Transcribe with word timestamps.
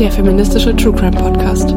der 0.00 0.10
feministische 0.10 0.74
True 0.74 0.94
Crime 0.94 1.10
Podcast. 1.10 1.68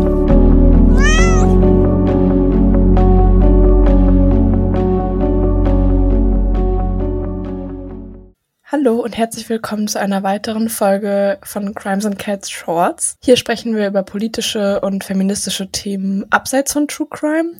Hallo 8.64 9.02
und 9.02 9.18
herzlich 9.18 9.50
willkommen 9.50 9.90
zu 9.90 10.00
einer 10.00 10.24
weiteren 10.24 10.70
Folge 10.70 11.38
von 11.44 11.74
Crimes 11.76 12.06
and 12.06 12.18
Cats 12.18 12.50
Shorts. 12.50 13.18
Hier 13.22 13.36
sprechen 13.36 13.76
wir 13.76 13.88
über 13.88 14.04
politische 14.04 14.80
und 14.80 15.04
feministische 15.04 15.70
Themen 15.70 16.26
abseits 16.32 16.72
von 16.72 16.88
True 16.88 17.08
Crime. 17.10 17.60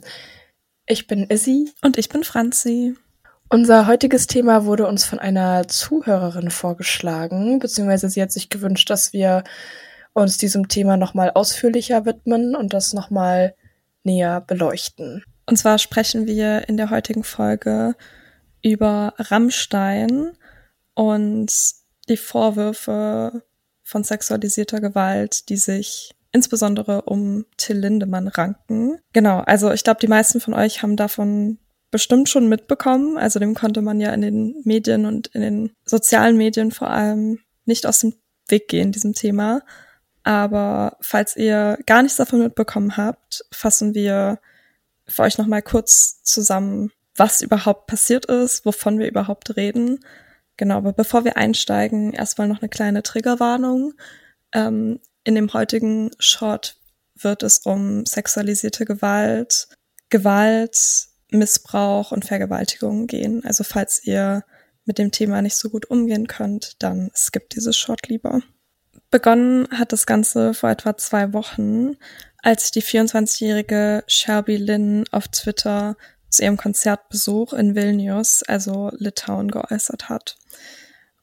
Ich 0.86 1.08
bin 1.08 1.30
Izzy. 1.30 1.74
Und 1.82 1.98
ich 1.98 2.08
bin 2.08 2.24
Franzi. 2.24 2.96
Unser 3.50 3.86
heutiges 3.86 4.28
Thema 4.28 4.64
wurde 4.64 4.88
uns 4.88 5.04
von 5.04 5.20
einer 5.20 5.68
Zuhörerin 5.68 6.52
vorgeschlagen, 6.52 7.60
beziehungsweise 7.60 8.08
sie 8.08 8.22
hat 8.22 8.32
sich 8.32 8.48
gewünscht, 8.48 8.90
dass 8.90 9.12
wir 9.12 9.44
uns 10.14 10.38
diesem 10.38 10.68
Thema 10.68 10.98
nochmal 10.98 11.32
ausführlicher 11.32 12.06
widmen 12.06 12.56
und 12.56 12.74
das 12.74 12.94
nochmal 12.94 13.56
näher 14.04 14.42
beleuchten. 14.42 15.24
Und 15.46 15.58
zwar 15.58 15.78
sprechen 15.78 16.28
wir 16.28 16.70
in 16.70 16.78
der 16.78 16.90
heutigen 16.90 17.24
Folge 17.24 17.96
über 18.62 19.14
Rammstein 19.18 20.38
und 20.96 21.52
die 22.10 22.18
Vorwürfe 22.18 23.44
von 23.84 24.04
sexualisierter 24.04 24.80
Gewalt, 24.80 25.50
die 25.50 25.58
sich 25.58 26.16
insbesondere 26.32 27.04
um 27.04 27.46
Till 27.58 27.78
Lindemann 27.78 28.28
ranken. 28.28 29.00
Genau, 29.12 29.40
also 29.40 29.72
ich 29.72 29.84
glaube, 29.84 30.00
die 30.00 30.08
meisten 30.08 30.40
von 30.40 30.54
euch 30.54 30.82
haben 30.82 30.96
davon 30.96 31.60
bestimmt 31.92 32.28
schon 32.28 32.50
mitbekommen. 32.50 33.18
Also 33.18 33.40
dem 33.40 33.54
konnte 33.54 33.82
man 33.82 34.00
ja 34.00 34.12
in 34.14 34.22
den 34.22 34.62
Medien 34.64 35.06
und 35.06 35.28
in 35.28 35.42
den 35.42 35.72
sozialen 35.86 36.38
Medien 36.38 36.72
vor 36.72 36.90
allem 36.90 37.40
nicht 37.66 37.86
aus 37.86 38.00
dem 38.00 38.16
Weg 38.48 38.68
gehen, 38.68 38.92
diesem 38.92 39.14
Thema. 39.14 39.62
Aber 40.24 40.98
falls 41.02 41.36
ihr 41.36 41.78
gar 41.86 42.02
nichts 42.02 42.18
davon 42.18 42.40
mitbekommen 42.40 42.98
habt, 42.98 43.46
fassen 43.52 43.94
wir 43.94 44.40
für 45.06 45.24
euch 45.24 45.38
nochmal 45.38 45.62
kurz 45.62 46.24
zusammen, 46.24 46.92
was 47.16 47.42
überhaupt 47.42 47.88
passiert 47.88 48.26
ist, 48.26 48.66
wovon 48.66 49.00
wir 49.00 49.08
überhaupt 49.08 49.56
reden. 49.58 50.00
Genau, 50.58 50.78
aber 50.78 50.94
bevor 50.94 51.26
wir 51.26 51.38
einsteigen, 51.38 52.14
erstmal 52.14 52.48
noch 52.48 52.62
eine 52.62 52.70
kleine 52.70 53.04
Triggerwarnung. 53.04 53.94
Ähm, 54.54 55.00
in 55.24 55.36
dem 55.36 55.52
heutigen 55.54 56.12
Short 56.20 56.78
wird 57.16 57.44
es 57.44 57.60
um 57.60 58.06
sexualisierte 58.06 58.86
Gewalt, 58.86 59.68
Gewalt, 60.10 61.08
Missbrauch 61.32 62.12
und 62.12 62.26
Vergewaltigung 62.26 63.08
gehen. 63.08 63.44
Also 63.46 63.64
falls 63.64 64.04
ihr 64.06 64.44
mit 64.86 64.98
dem 64.98 65.12
Thema 65.12 65.42
nicht 65.42 65.56
so 65.56 65.70
gut 65.70 65.90
umgehen 65.90 66.28
könnt, 66.28 66.82
dann 66.82 67.10
skippt 67.16 67.56
dieses 67.56 67.76
Short 67.76 68.08
lieber. 68.08 68.42
Begonnen 69.14 69.68
hat 69.70 69.92
das 69.92 70.08
Ganze 70.08 70.56
vor 70.56 70.72
etwa 70.72 70.98
zwei 70.98 71.34
Wochen, 71.34 71.98
als 72.42 72.72
die 72.72 72.82
24-jährige 72.82 74.04
Shelby 74.08 74.58
Lynn 74.58 75.04
auf 75.12 75.28
Twitter 75.28 75.98
zu 76.30 76.42
ihrem 76.42 76.58
Konzertbesuch 76.58 77.54
in 77.54 77.76
Vilnius, 77.76 78.42
also 78.48 78.90
Litauen, 78.98 79.52
geäußert 79.52 80.10
hat. 80.10 80.36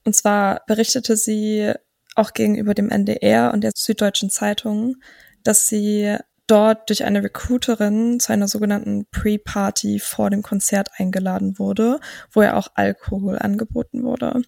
Und 0.05 0.15
zwar 0.15 0.63
berichtete 0.69 1.17
sie 1.17 1.73
auch 2.15 2.33
gegenüber 2.33 2.75
dem 2.75 2.91
NDR 2.91 3.53
und 3.53 3.63
der 3.63 3.73
Süddeutschen 3.75 4.31
Zeitung, 4.31 4.95
dass 5.43 5.67
sie 5.67 6.17
dort 6.47 6.91
durch 6.91 7.03
eine 7.03 7.25
Recruiterin 7.25 8.21
zu 8.21 8.33
einer 8.33 8.47
sogenannten 8.47 9.07
Pre-Party 9.11 9.99
vor 9.99 10.31
dem 10.31 10.43
Konzert 10.43 10.91
eingeladen 10.97 11.59
wurde, 11.59 11.99
wo 12.31 12.41
ja 12.41 12.55
auch 12.55 12.69
Alkohol 12.77 13.37
angeboten 13.41 14.05
wurde. 14.05 14.43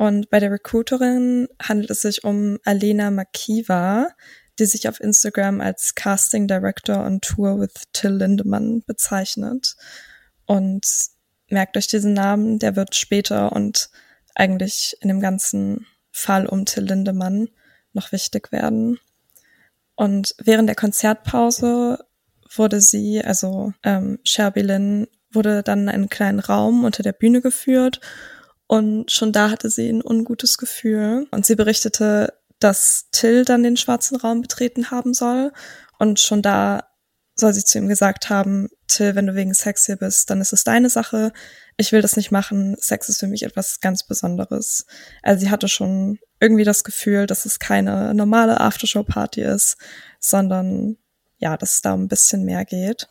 Und 0.00 0.30
bei 0.30 0.40
der 0.40 0.50
Recruiterin 0.50 1.46
handelt 1.62 1.90
es 1.90 2.00
sich 2.00 2.24
um 2.24 2.58
Alena 2.64 3.10
Makiva, 3.10 4.08
die 4.58 4.64
sich 4.64 4.88
auf 4.88 4.98
Instagram 4.98 5.60
als 5.60 5.94
Casting 5.94 6.48
Director 6.48 7.04
on 7.04 7.20
Tour 7.20 7.60
with 7.60 7.74
Till 7.92 8.12
Lindemann 8.12 8.82
bezeichnet. 8.86 9.76
Und 10.46 10.86
merkt 11.50 11.76
euch 11.76 11.86
diesen 11.86 12.14
Namen, 12.14 12.58
der 12.58 12.76
wird 12.76 12.94
später 12.94 13.52
und 13.52 13.90
eigentlich 14.34 14.96
in 15.02 15.08
dem 15.08 15.20
ganzen 15.20 15.86
Fall 16.10 16.46
um 16.46 16.64
Till 16.64 16.84
Lindemann 16.84 17.50
noch 17.92 18.10
wichtig 18.10 18.52
werden. 18.52 18.98
Und 19.96 20.34
während 20.42 20.70
der 20.70 20.76
Konzertpause 20.76 21.98
wurde 22.56 22.80
sie, 22.80 23.22
also 23.22 23.74
ähm, 23.82 24.18
Sherbilin, 24.24 25.08
wurde 25.30 25.62
dann 25.62 25.80
in 25.80 25.88
einen 25.90 26.08
kleinen 26.08 26.40
Raum 26.40 26.84
unter 26.84 27.02
der 27.02 27.12
Bühne 27.12 27.42
geführt 27.42 28.00
und 28.70 29.10
schon 29.10 29.32
da 29.32 29.50
hatte 29.50 29.68
sie 29.68 29.88
ein 29.88 30.00
ungutes 30.00 30.56
Gefühl. 30.56 31.26
Und 31.32 31.44
sie 31.44 31.56
berichtete, 31.56 32.34
dass 32.60 33.06
Till 33.10 33.44
dann 33.44 33.64
den 33.64 33.76
schwarzen 33.76 34.16
Raum 34.16 34.42
betreten 34.42 34.92
haben 34.92 35.12
soll. 35.12 35.50
Und 35.98 36.20
schon 36.20 36.40
da 36.40 36.84
soll 37.34 37.52
sie 37.52 37.64
zu 37.64 37.78
ihm 37.78 37.88
gesagt 37.88 38.30
haben, 38.30 38.68
Till, 38.86 39.16
wenn 39.16 39.26
du 39.26 39.34
wegen 39.34 39.54
Sex 39.54 39.86
hier 39.86 39.96
bist, 39.96 40.30
dann 40.30 40.40
ist 40.40 40.52
es 40.52 40.62
deine 40.62 40.88
Sache. 40.88 41.32
Ich 41.78 41.90
will 41.90 42.00
das 42.00 42.16
nicht 42.16 42.30
machen. 42.30 42.76
Sex 42.78 43.08
ist 43.08 43.18
für 43.18 43.26
mich 43.26 43.42
etwas 43.42 43.80
ganz 43.80 44.04
Besonderes. 44.04 44.86
Also 45.24 45.40
sie 45.40 45.50
hatte 45.50 45.66
schon 45.66 46.20
irgendwie 46.38 46.62
das 46.62 46.84
Gefühl, 46.84 47.26
dass 47.26 47.46
es 47.46 47.58
keine 47.58 48.14
normale 48.14 48.60
Aftershow-Party 48.60 49.42
ist, 49.42 49.78
sondern 50.20 50.96
ja, 51.38 51.56
dass 51.56 51.74
es 51.74 51.82
da 51.82 51.94
um 51.94 52.04
ein 52.04 52.08
bisschen 52.08 52.44
mehr 52.44 52.64
geht. 52.64 53.08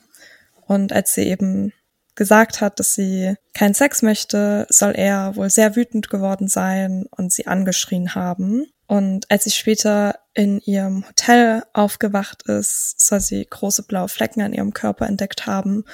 Und 0.68 0.94
als 0.94 1.16
sie 1.16 1.24
eben 1.24 1.74
gesagt 2.20 2.60
hat, 2.60 2.80
dass 2.80 2.94
sie 2.94 3.36
keinen 3.54 3.74
Sex 3.74 4.02
möchte, 4.02 4.68
soll 4.70 4.92
er 4.92 5.38
wohl 5.38 5.50
sehr 5.50 5.78
wütend 5.78 6.10
geworden 6.10 6.50
sein 6.50 7.06
und 7.10 7.32
sie 7.32 7.48
angeschrien 7.48 8.14
haben. 8.14 8.66
Und 8.88 9.32
als 9.32 9.46
sie 9.46 9.52
später 9.52 10.20
in 10.34 10.60
ihrem 10.60 11.08
Hotel 11.08 11.64
aufgewacht 11.72 12.44
ist, 12.44 13.00
soll 13.00 13.22
sie 13.22 13.48
große 13.50 13.84
blaue 13.84 14.10
Flecken 14.10 14.42
an 14.42 14.52
ihrem 14.52 14.74
Körper 14.74 15.08
entdeckt 15.08 15.46
haben 15.46 15.86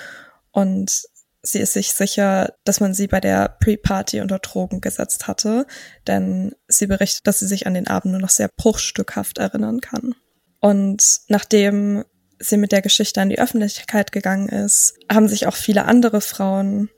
und 0.52 1.03
sie 1.44 1.59
ist 1.59 1.74
sich 1.74 1.94
sicher, 1.94 2.56
dass 2.63 2.80
man 2.80 2.96
sie 2.96 3.06
bei 3.06 3.19
der 3.19 3.57
Pre-Party 3.59 4.19
unter 4.22 4.40
Drogen 4.40 4.81
gesetzt 4.81 5.28
hatte, 5.28 5.68
denn 6.07 6.56
sie 6.68 6.88
berichtet, 6.88 7.28
dass 7.28 7.38
sie 7.38 7.47
sich 7.47 7.68
an 7.68 7.75
den 7.75 7.88
Abend 7.88 8.13
nur 8.13 8.22
noch 8.22 8.30
sehr 8.30 8.50
bruchstückhaft 8.57 9.38
erinnern 9.38 9.80
kann. 9.80 10.16
Und 10.59 11.19
nachdem 11.28 12.03
sie 12.40 12.57
mit 12.57 12.72
der 12.72 12.81
Geschichte 12.81 13.22
an 13.22 13.29
die 13.29 13.40
Öffentlichkeit 13.40 14.12
gegangen 14.12 14.50
ist, 14.50 14.97
haben 15.12 15.28
sich 15.28 15.47
auch 15.47 15.56
viele 15.56 15.85
andere 15.85 16.22
Frauen 16.22 16.90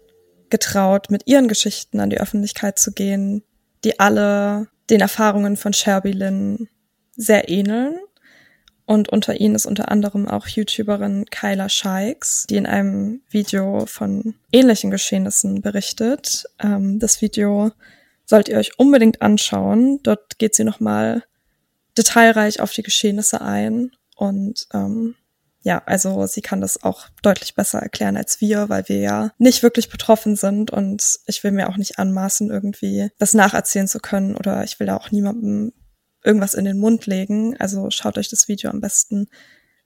getraut, 0.49 1.09
mit 1.09 1.27
ihren 1.27 1.47
Geschichten 1.47 1.99
an 1.99 2.09
die 2.09 2.19
Öffentlichkeit 2.19 2.79
zu 2.79 2.91
gehen, 2.91 3.43
die 3.83 3.99
alle 3.99 4.67
den 4.89 5.01
Erfahrungen 5.01 5.57
von 5.57 5.73
Shelby 5.73 6.11
Lynn 6.11 6.69
sehr 7.15 7.49
ähneln 7.49 7.99
und 8.87 9.09
unter 9.09 9.37
ihnen 9.37 9.53
ist 9.53 9.65
unter 9.65 9.91
anderem 9.91 10.29
auch 10.29 10.47
YouTuberin 10.47 11.25
Kyla 11.29 11.67
Shikes, 11.67 12.45
die 12.49 12.55
in 12.55 12.65
einem 12.65 13.21
Video 13.29 13.85
von 13.85 14.35
ähnlichen 14.53 14.91
Geschehnissen 14.91 15.61
berichtet. 15.61 16.45
Ähm, 16.63 16.97
das 16.97 17.21
Video 17.21 17.73
sollt 18.23 18.47
ihr 18.47 18.57
euch 18.57 18.79
unbedingt 18.79 19.21
anschauen. 19.21 19.99
Dort 20.03 20.39
geht 20.39 20.55
sie 20.55 20.63
nochmal 20.63 21.25
detailreich 21.97 22.61
auf 22.61 22.71
die 22.71 22.81
Geschehnisse 22.81 23.41
ein. 23.41 23.91
Und 24.15 24.67
ähm, 24.73 25.15
ja, 25.67 25.81
also 25.85 26.25
sie 26.27 26.41
kann 26.41 26.61
das 26.61 26.81
auch 26.81 27.09
deutlich 27.21 27.53
besser 27.53 27.79
erklären 27.79 28.15
als 28.15 28.39
wir, 28.39 28.69
weil 28.69 28.87
wir 28.87 28.99
ja 28.99 29.31
nicht 29.37 29.63
wirklich 29.63 29.89
betroffen 29.89 30.37
sind 30.37 30.71
und 30.71 31.19
ich 31.25 31.43
will 31.43 31.51
mir 31.51 31.67
auch 31.67 31.75
nicht 31.75 31.99
anmaßen, 31.99 32.49
irgendwie 32.49 33.09
das 33.17 33.33
nacherzählen 33.33 33.89
zu 33.89 33.99
können 33.99 34.37
oder 34.37 34.63
ich 34.63 34.79
will 34.79 34.87
da 34.87 34.95
auch 34.95 35.11
niemandem 35.11 35.73
irgendwas 36.23 36.53
in 36.53 36.63
den 36.63 36.77
Mund 36.77 37.05
legen. 37.05 37.57
Also 37.59 37.89
schaut 37.89 38.17
euch 38.17 38.29
das 38.29 38.47
Video 38.47 38.69
am 38.69 38.79
besten 38.79 39.27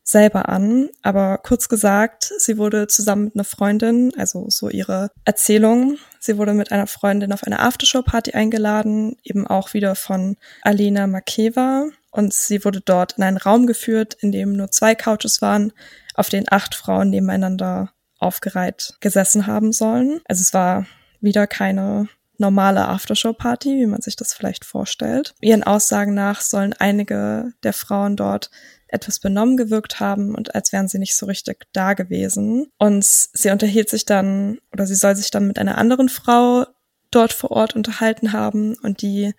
selber 0.03 0.49
an. 0.49 0.89
Aber 1.01 1.39
kurz 1.39 1.67
gesagt, 1.67 2.31
sie 2.37 2.59
wurde 2.59 2.85
zusammen 2.85 3.25
mit 3.25 3.35
einer 3.35 3.43
Freundin, 3.43 4.13
also 4.15 4.45
so 4.49 4.69
ihre 4.69 5.09
Erzählung, 5.25 5.97
sie 6.19 6.37
wurde 6.37 6.53
mit 6.53 6.71
einer 6.71 6.85
Freundin 6.85 7.33
auf 7.33 7.43
eine 7.43 7.59
Aftershow-Party 7.59 8.33
eingeladen, 8.33 9.17
eben 9.23 9.47
auch 9.47 9.73
wieder 9.73 9.95
von 9.95 10.37
Alina 10.61 11.07
Makeva. 11.07 11.87
Und 12.11 12.33
sie 12.33 12.63
wurde 12.65 12.81
dort 12.81 13.13
in 13.13 13.23
einen 13.23 13.37
Raum 13.37 13.67
geführt, 13.67 14.15
in 14.19 14.31
dem 14.31 14.53
nur 14.53 14.69
zwei 14.69 14.95
Couches 14.95 15.41
waren, 15.41 15.71
auf 16.13 16.29
denen 16.29 16.47
acht 16.49 16.75
Frauen 16.75 17.09
nebeneinander 17.09 17.91
aufgereiht 18.19 18.95
gesessen 18.99 19.47
haben 19.47 19.71
sollen. 19.71 20.21
Also 20.25 20.41
es 20.41 20.53
war 20.53 20.85
wieder 21.21 21.47
keine 21.47 22.07
normale 22.37 22.87
Aftershow-Party, 22.87 23.69
wie 23.77 23.85
man 23.85 24.01
sich 24.01 24.15
das 24.15 24.33
vielleicht 24.33 24.65
vorstellt. 24.65 25.33
Ihren 25.41 25.63
Aussagen 25.63 26.13
nach 26.13 26.41
sollen 26.41 26.73
einige 26.73 27.53
der 27.63 27.73
Frauen 27.73 28.15
dort 28.15 28.49
etwas 28.87 29.19
benommen 29.19 29.55
gewirkt 29.55 30.01
haben 30.01 30.35
und 30.35 30.53
als 30.53 30.73
wären 30.73 30.89
sie 30.89 30.99
nicht 30.99 31.15
so 31.15 31.25
richtig 31.25 31.65
da 31.71 31.93
gewesen. 31.93 32.67
Und 32.77 33.05
sie 33.05 33.49
unterhielt 33.49 33.89
sich 33.89 34.05
dann 34.05 34.59
oder 34.73 34.85
sie 34.85 34.95
soll 34.95 35.15
sich 35.15 35.31
dann 35.31 35.47
mit 35.47 35.57
einer 35.59 35.77
anderen 35.77 36.09
Frau 36.09 36.65
dort 37.11 37.31
vor 37.31 37.51
Ort 37.51 37.75
unterhalten 37.75 38.33
haben 38.33 38.75
und 38.81 39.01
die 39.01 39.33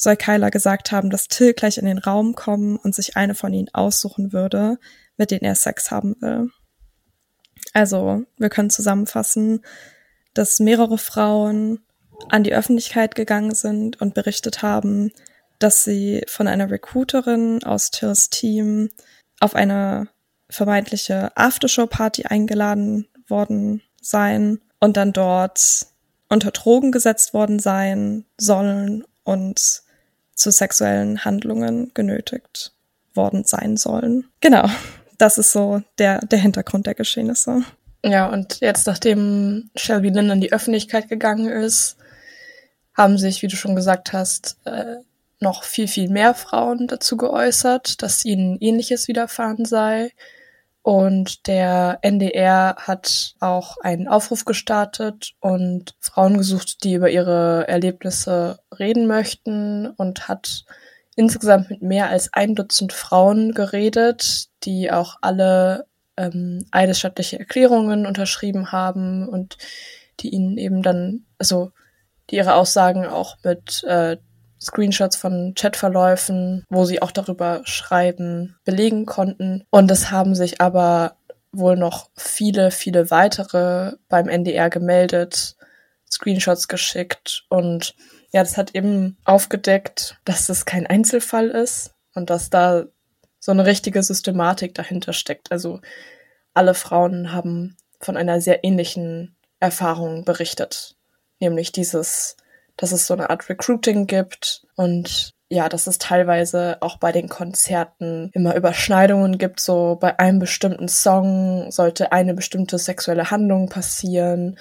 soll 0.00 0.16
Kyla 0.16 0.48
gesagt 0.48 0.92
haben, 0.92 1.10
dass 1.10 1.28
Till 1.28 1.52
gleich 1.52 1.76
in 1.76 1.84
den 1.84 1.98
Raum 1.98 2.34
kommen 2.34 2.78
und 2.78 2.94
sich 2.94 3.18
eine 3.18 3.34
von 3.34 3.52
ihnen 3.52 3.68
aussuchen 3.74 4.32
würde, 4.32 4.78
mit 5.18 5.30
denen 5.30 5.44
er 5.44 5.54
Sex 5.54 5.90
haben 5.90 6.16
will. 6.20 6.48
Also, 7.74 8.24
wir 8.38 8.48
können 8.48 8.70
zusammenfassen, 8.70 9.62
dass 10.32 10.58
mehrere 10.58 10.96
Frauen 10.96 11.80
an 12.30 12.44
die 12.44 12.54
Öffentlichkeit 12.54 13.14
gegangen 13.14 13.54
sind 13.54 14.00
und 14.00 14.14
berichtet 14.14 14.62
haben, 14.62 15.12
dass 15.58 15.84
sie 15.84 16.22
von 16.26 16.48
einer 16.48 16.70
Recruiterin 16.70 17.62
aus 17.62 17.90
Tills 17.90 18.30
Team 18.30 18.88
auf 19.38 19.54
eine 19.54 20.08
vermeintliche 20.48 21.36
Aftershow-Party 21.36 22.24
eingeladen 22.24 23.06
worden 23.28 23.82
sein 24.00 24.60
und 24.80 24.96
dann 24.96 25.12
dort 25.12 25.86
unter 26.30 26.52
Drogen 26.52 26.90
gesetzt 26.90 27.34
worden 27.34 27.58
sein 27.58 28.24
sollen 28.38 29.04
und 29.24 29.82
zu 30.34 30.50
sexuellen 30.50 31.24
Handlungen 31.24 31.90
genötigt 31.94 32.72
worden 33.14 33.44
sein 33.44 33.76
sollen. 33.76 34.24
Genau, 34.40 34.68
das 35.18 35.38
ist 35.38 35.52
so 35.52 35.82
der, 35.98 36.20
der 36.20 36.38
Hintergrund 36.38 36.86
der 36.86 36.94
Geschehnisse. 36.94 37.62
Ja, 38.04 38.26
und 38.26 38.60
jetzt, 38.60 38.86
nachdem 38.86 39.70
Shelby 39.76 40.08
Lynn 40.08 40.30
in 40.30 40.40
die 40.40 40.52
Öffentlichkeit 40.52 41.08
gegangen 41.08 41.48
ist, 41.48 41.96
haben 42.94 43.18
sich, 43.18 43.42
wie 43.42 43.48
du 43.48 43.56
schon 43.56 43.76
gesagt 43.76 44.12
hast, 44.12 44.56
äh, 44.64 44.96
noch 45.40 45.64
viel, 45.64 45.88
viel 45.88 46.08
mehr 46.08 46.34
Frauen 46.34 46.86
dazu 46.86 47.16
geäußert, 47.16 48.02
dass 48.02 48.24
ihnen 48.24 48.58
ähnliches 48.60 49.08
widerfahren 49.08 49.64
sei. 49.64 50.12
Und 50.82 51.46
der 51.46 51.98
NDR 52.02 52.76
hat 52.78 53.34
auch 53.40 53.76
einen 53.78 54.08
Aufruf 54.08 54.46
gestartet 54.46 55.34
und 55.40 55.94
Frauen 56.00 56.38
gesucht, 56.38 56.84
die 56.84 56.94
über 56.94 57.10
ihre 57.10 57.68
Erlebnisse 57.68 58.60
reden 58.78 59.06
möchten 59.06 59.88
und 59.88 60.28
hat 60.28 60.64
insgesamt 61.16 61.68
mit 61.68 61.82
mehr 61.82 62.08
als 62.08 62.32
ein 62.32 62.54
Dutzend 62.54 62.94
Frauen 62.94 63.52
geredet, 63.52 64.48
die 64.64 64.90
auch 64.90 65.16
alle 65.20 65.86
ähm, 66.16 66.64
eidesstattliche 66.70 67.38
Erklärungen 67.38 68.06
unterschrieben 68.06 68.72
haben 68.72 69.28
und 69.28 69.58
die 70.20 70.30
ihnen 70.30 70.56
eben 70.56 70.82
dann, 70.82 71.26
also 71.38 71.72
die 72.30 72.36
ihre 72.36 72.54
Aussagen 72.54 73.06
auch 73.06 73.36
mit 73.42 73.84
äh, 73.84 74.16
Screenshots 74.60 75.16
von 75.16 75.54
Chatverläufen, 75.54 76.64
wo 76.68 76.84
sie 76.84 77.00
auch 77.02 77.12
darüber 77.12 77.62
schreiben, 77.64 78.56
belegen 78.64 79.06
konnten. 79.06 79.64
Und 79.70 79.90
es 79.90 80.10
haben 80.10 80.34
sich 80.34 80.60
aber 80.60 81.16
wohl 81.52 81.76
noch 81.76 82.10
viele, 82.16 82.70
viele 82.70 83.10
weitere 83.10 83.92
beim 84.08 84.28
NDR 84.28 84.70
gemeldet, 84.70 85.56
Screenshots 86.10 86.68
geschickt 86.68 87.44
und 87.48 87.94
ja, 88.32 88.42
das 88.42 88.56
hat 88.56 88.74
eben 88.74 89.16
aufgedeckt, 89.24 90.18
dass 90.24 90.46
das 90.46 90.64
kein 90.64 90.86
Einzelfall 90.86 91.48
ist 91.48 91.94
und 92.14 92.30
dass 92.30 92.50
da 92.50 92.84
so 93.40 93.52
eine 93.52 93.66
richtige 93.66 94.02
Systematik 94.02 94.74
dahinter 94.74 95.12
steckt. 95.12 95.50
Also 95.50 95.80
alle 96.54 96.74
Frauen 96.74 97.32
haben 97.32 97.76
von 98.00 98.16
einer 98.16 98.40
sehr 98.40 98.64
ähnlichen 98.64 99.36
Erfahrung 99.58 100.24
berichtet, 100.24 100.96
nämlich 101.40 101.72
dieses 101.72 102.36
dass 102.80 102.92
es 102.92 103.06
so 103.06 103.12
eine 103.12 103.28
Art 103.28 103.50
Recruiting 103.50 104.06
gibt 104.06 104.66
und 104.74 105.34
ja, 105.50 105.68
dass 105.68 105.86
es 105.86 105.98
teilweise 105.98 106.78
auch 106.80 106.96
bei 106.96 107.12
den 107.12 107.28
Konzerten 107.28 108.30
immer 108.32 108.54
Überschneidungen 108.54 109.36
gibt. 109.36 109.60
So 109.60 109.98
bei 110.00 110.18
einem 110.18 110.38
bestimmten 110.38 110.88
Song 110.88 111.70
sollte 111.70 112.12
eine 112.12 112.32
bestimmte 112.32 112.78
sexuelle 112.78 113.30
Handlung 113.30 113.68
passieren 113.68 114.58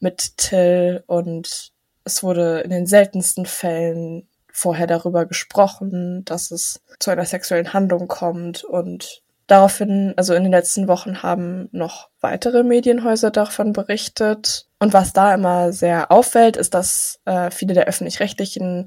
mit 0.00 0.36
Till 0.36 1.04
und 1.06 1.70
es 2.04 2.24
wurde 2.24 2.60
in 2.60 2.70
den 2.70 2.86
seltensten 2.86 3.46
Fällen 3.46 4.26
vorher 4.50 4.88
darüber 4.88 5.24
gesprochen, 5.24 6.24
dass 6.24 6.50
es 6.50 6.82
zu 6.98 7.12
einer 7.12 7.24
sexuellen 7.24 7.72
Handlung 7.72 8.08
kommt 8.08 8.64
und 8.64 9.22
Daraufhin, 9.46 10.14
also 10.16 10.32
in 10.32 10.42
den 10.42 10.52
letzten 10.52 10.88
Wochen 10.88 11.22
haben 11.22 11.68
noch 11.70 12.08
weitere 12.20 12.62
Medienhäuser 12.62 13.30
davon 13.30 13.74
berichtet. 13.74 14.66
Und 14.84 14.92
was 14.92 15.14
da 15.14 15.32
immer 15.32 15.72
sehr 15.72 16.12
auffällt, 16.12 16.58
ist, 16.58 16.74
dass 16.74 17.18
äh, 17.24 17.50
viele 17.50 17.72
der 17.72 17.86
öffentlich-rechtlichen 17.86 18.86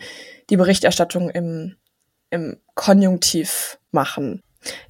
die 0.51 0.55
Berichterstattung 0.55 1.31
im, 1.31 1.75
im 2.29 2.57
Konjunktiv 2.75 3.79
machen. 3.89 4.43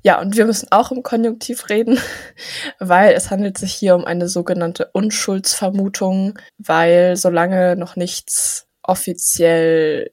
Ja, 0.04 0.20
und 0.20 0.36
wir 0.36 0.44
müssen 0.46 0.68
auch 0.70 0.92
im 0.92 1.04
Konjunktiv 1.04 1.70
reden, 1.70 1.98
weil 2.80 3.14
es 3.14 3.32
handelt 3.32 3.58
sich 3.58 3.74
hier 3.74 3.96
um 3.96 4.04
eine 4.04 4.28
sogenannte 4.28 4.90
Unschuldsvermutung, 4.92 6.40
weil 6.58 7.16
solange 7.16 7.78
noch 7.78 7.96
nichts 7.96 8.68
offiziell 8.84 10.12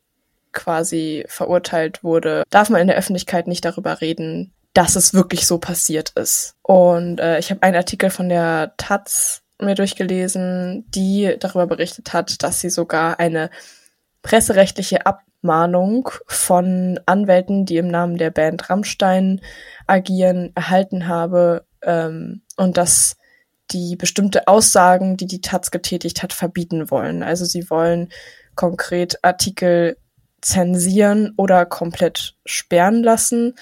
quasi 0.52 1.24
verurteilt 1.26 2.04
wurde, 2.04 2.44
darf 2.50 2.70
man 2.70 2.80
in 2.80 2.86
der 2.86 2.96
Öffentlichkeit 2.96 3.48
nicht 3.48 3.64
darüber 3.64 4.00
reden, 4.00 4.54
dass 4.74 4.94
es 4.94 5.12
wirklich 5.12 5.44
so 5.48 5.58
passiert 5.58 6.10
ist. 6.10 6.54
Und 6.62 7.18
äh, 7.18 7.40
ich 7.40 7.50
habe 7.50 7.64
einen 7.64 7.74
Artikel 7.74 8.10
von 8.10 8.28
der 8.28 8.74
Taz 8.76 9.43
mir 9.60 9.74
durchgelesen, 9.74 10.84
die 10.90 11.36
darüber 11.38 11.66
berichtet 11.66 12.12
hat, 12.12 12.42
dass 12.42 12.60
sie 12.60 12.70
sogar 12.70 13.20
eine 13.20 13.50
presserechtliche 14.22 15.06
Abmahnung 15.06 16.10
von 16.26 16.98
Anwälten, 17.06 17.66
die 17.66 17.76
im 17.76 17.88
Namen 17.88 18.16
der 18.16 18.30
Band 18.30 18.70
Rammstein 18.70 19.40
agieren, 19.86 20.52
erhalten 20.54 21.06
habe 21.06 21.66
ähm, 21.82 22.42
und 22.56 22.76
dass 22.76 23.16
die 23.70 23.96
bestimmte 23.96 24.48
Aussagen, 24.48 25.16
die 25.16 25.26
die 25.26 25.40
Taz 25.40 25.70
getätigt 25.70 26.22
hat, 26.22 26.32
verbieten 26.32 26.90
wollen. 26.90 27.22
Also 27.22 27.44
sie 27.44 27.70
wollen 27.70 28.10
konkret 28.54 29.18
Artikel 29.22 29.96
zensieren 30.40 31.32
oder 31.36 31.64
komplett 31.64 32.36
sperren 32.44 33.02
lassen 33.02 33.54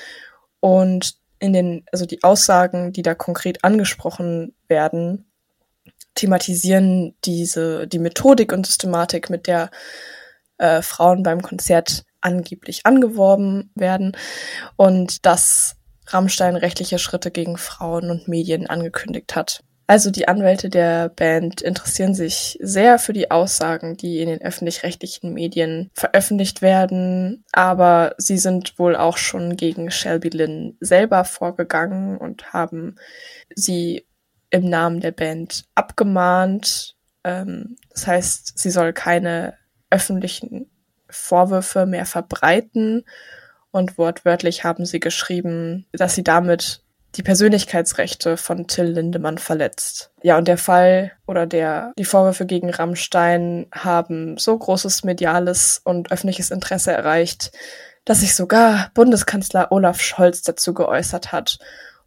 und 0.60 1.14
in 1.38 1.52
den, 1.52 1.84
also 1.92 2.06
die 2.06 2.22
Aussagen, 2.22 2.92
die 2.92 3.02
da 3.02 3.14
konkret 3.14 3.64
angesprochen 3.64 4.54
werden, 4.68 5.31
thematisieren 6.14 7.14
diese, 7.24 7.86
die 7.86 7.98
Methodik 7.98 8.52
und 8.52 8.66
Systematik, 8.66 9.30
mit 9.30 9.46
der 9.46 9.70
äh, 10.58 10.82
Frauen 10.82 11.22
beim 11.22 11.42
Konzert 11.42 12.04
angeblich 12.20 12.86
angeworben 12.86 13.70
werden 13.74 14.16
und 14.76 15.26
dass 15.26 15.76
Rammstein 16.06 16.56
rechtliche 16.56 16.98
Schritte 16.98 17.30
gegen 17.30 17.56
Frauen 17.56 18.10
und 18.10 18.28
Medien 18.28 18.66
angekündigt 18.66 19.34
hat. 19.34 19.60
Also 19.88 20.10
die 20.10 20.28
Anwälte 20.28 20.70
der 20.70 21.08
Band 21.08 21.60
interessieren 21.60 22.14
sich 22.14 22.56
sehr 22.62 22.98
für 22.98 23.12
die 23.12 23.30
Aussagen, 23.30 23.96
die 23.96 24.20
in 24.20 24.28
den 24.28 24.40
öffentlich-rechtlichen 24.40 25.34
Medien 25.34 25.90
veröffentlicht 25.92 26.62
werden, 26.62 27.44
aber 27.52 28.14
sie 28.16 28.38
sind 28.38 28.78
wohl 28.78 28.96
auch 28.96 29.16
schon 29.16 29.56
gegen 29.56 29.90
Shelby 29.90 30.30
Lynn 30.30 30.76
selber 30.80 31.24
vorgegangen 31.24 32.16
und 32.16 32.52
haben 32.52 32.96
sie 33.54 34.06
im 34.50 34.68
Namen 34.68 35.00
der 35.00 35.12
Band 35.12 35.64
abgemahnt. 35.92 36.96
Ähm, 37.22 37.76
das 37.90 38.06
heißt, 38.06 38.58
sie 38.58 38.70
soll 38.70 38.92
keine 38.92 39.54
öffentlichen 39.90 40.70
Vorwürfe 41.08 41.84
mehr 41.84 42.06
verbreiten 42.06 43.04
und 43.70 43.98
wortwörtlich 43.98 44.64
haben 44.64 44.86
sie 44.86 45.00
geschrieben, 45.00 45.86
dass 45.92 46.14
sie 46.14 46.24
damit 46.24 46.82
die 47.14 47.22
Persönlichkeitsrechte 47.22 48.38
von 48.38 48.66
Till 48.66 48.86
Lindemann 48.86 49.36
verletzt. 49.36 50.12
Ja, 50.22 50.38
und 50.38 50.48
der 50.48 50.56
Fall 50.56 51.12
oder 51.26 51.46
der, 51.46 51.92
die 51.98 52.06
Vorwürfe 52.06 52.46
gegen 52.46 52.70
Rammstein 52.70 53.66
haben 53.70 54.38
so 54.38 54.56
großes 54.56 55.04
mediales 55.04 55.82
und 55.84 56.10
öffentliches 56.10 56.50
Interesse 56.50 56.92
erreicht, 56.92 57.52
dass 58.06 58.20
sich 58.20 58.34
sogar 58.34 58.90
Bundeskanzler 58.94 59.70
Olaf 59.70 60.00
Scholz 60.00 60.40
dazu 60.40 60.72
geäußert 60.72 61.32
hat 61.32 61.58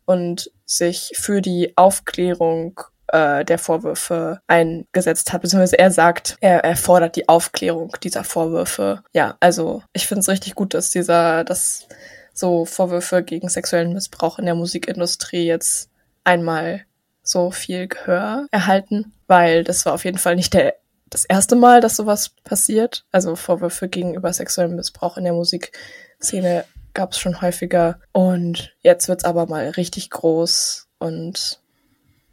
und 0.06 0.52
sich 0.66 1.12
für 1.16 1.42
die 1.42 1.74
Aufklärung 1.78 2.82
äh, 3.08 3.46
der 3.46 3.58
Vorwürfe 3.58 4.40
eingesetzt 4.48 5.34
hat, 5.34 5.42
beziehungsweise 5.42 5.80
er 5.80 5.92
sagt, 5.92 6.38
er, 6.42 6.64
er 6.64 6.76
fordert 6.76 7.16
die 7.16 7.30
Aufklärung 7.30 7.96
dieser 8.04 8.24
Vorwürfe. 8.24 9.04
Ja, 9.14 9.38
also 9.40 9.84
ich 9.94 10.08
finde 10.08 10.22
es 10.22 10.30
richtig 10.30 10.56
gut, 10.56 10.74
dass 10.74 10.90
dieser, 10.90 11.44
dass 11.44 11.88
so 12.34 12.66
Vorwürfe 12.66 13.24
gegen 13.24 13.50
sexuellen 13.50 13.94
Missbrauch 13.94 14.40
in 14.40 14.46
der 14.46 14.56
Musikindustrie 14.56 15.46
jetzt 15.46 15.90
einmal 16.24 16.86
so 17.24 17.52
viel 17.52 17.88
Gehör 17.88 18.48
erhalten, 18.52 19.14
weil 19.28 19.64
das 19.64 19.86
war 19.86 19.94
auf 19.94 20.06
jeden 20.06 20.18
Fall 20.18 20.36
nicht 20.36 20.54
der, 20.54 20.76
das 21.10 21.26
erste 21.26 21.56
Mal, 21.56 21.82
dass 21.82 21.96
sowas 21.96 22.32
passiert. 22.44 23.06
Also 23.12 23.36
Vorwürfe 23.36 23.88
gegenüber 23.88 24.32
sexuellem 24.32 24.76
Missbrauch 24.76 25.18
in 25.18 25.24
der 25.24 25.34
Musikszene 25.34 26.66
gab 26.94 27.12
es 27.12 27.20
schon 27.20 27.42
häufiger. 27.42 28.00
Und 28.12 28.76
jetzt 28.82 29.08
wird's 29.08 29.26
aber 29.26 29.48
mal 29.48 29.70
richtig 29.70 30.10
groß 30.10 30.88
und 31.00 31.60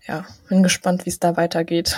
ja, 0.06 0.26
bin 0.48 0.62
gespannt, 0.62 1.06
wie 1.06 1.10
es 1.10 1.20
da 1.20 1.36
weitergeht. 1.36 1.96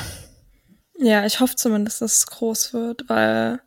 Ja, 0.97 1.27
ich 1.27 1.41
hoffe 1.41 1.57
zumindest, 1.57 2.01
dass 2.01 2.19
es 2.19 2.27
groß 2.27 2.73
wird, 2.73 3.09
weil, 3.09 3.61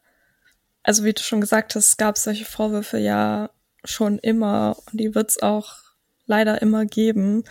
also 0.83 1.03
wie 1.03 1.13
du 1.13 1.21
schon 1.21 1.41
gesagt 1.41 1.75
hast, 1.75 1.97
gab 1.97 2.15
es 2.15 2.23
solche 2.23 2.45
Vorwürfe 2.45 2.97
ja 2.97 3.49
schon 3.83 4.19
immer 4.19 4.77
und 4.85 4.99
die 4.99 5.15
wird's 5.15 5.41
auch 5.41 5.75
leider 6.25 6.61
immer 6.61 6.85
geben. 6.85 7.43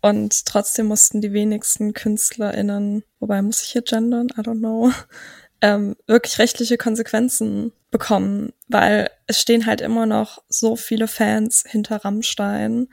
Und 0.00 0.46
trotzdem 0.46 0.86
mussten 0.86 1.20
die 1.20 1.32
wenigsten 1.32 1.92
KünstlerInnen, 1.92 3.04
wobei 3.20 3.40
muss 3.40 3.62
ich 3.62 3.70
hier 3.70 3.82
gendern? 3.82 4.28
I 4.36 4.40
don't 4.40 4.58
know, 4.58 4.90
ähm, 5.60 5.96
wirklich 6.06 6.38
rechtliche 6.38 6.76
Konsequenzen 6.76 7.72
bekommen, 7.92 8.52
weil 8.68 9.10
es 9.28 9.40
stehen 9.40 9.66
halt 9.66 9.80
immer 9.80 10.06
noch 10.06 10.42
so 10.48 10.74
viele 10.74 11.06
Fans 11.06 11.64
hinter 11.68 12.04
Rammstein 12.04 12.88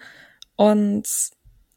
und 0.56 1.08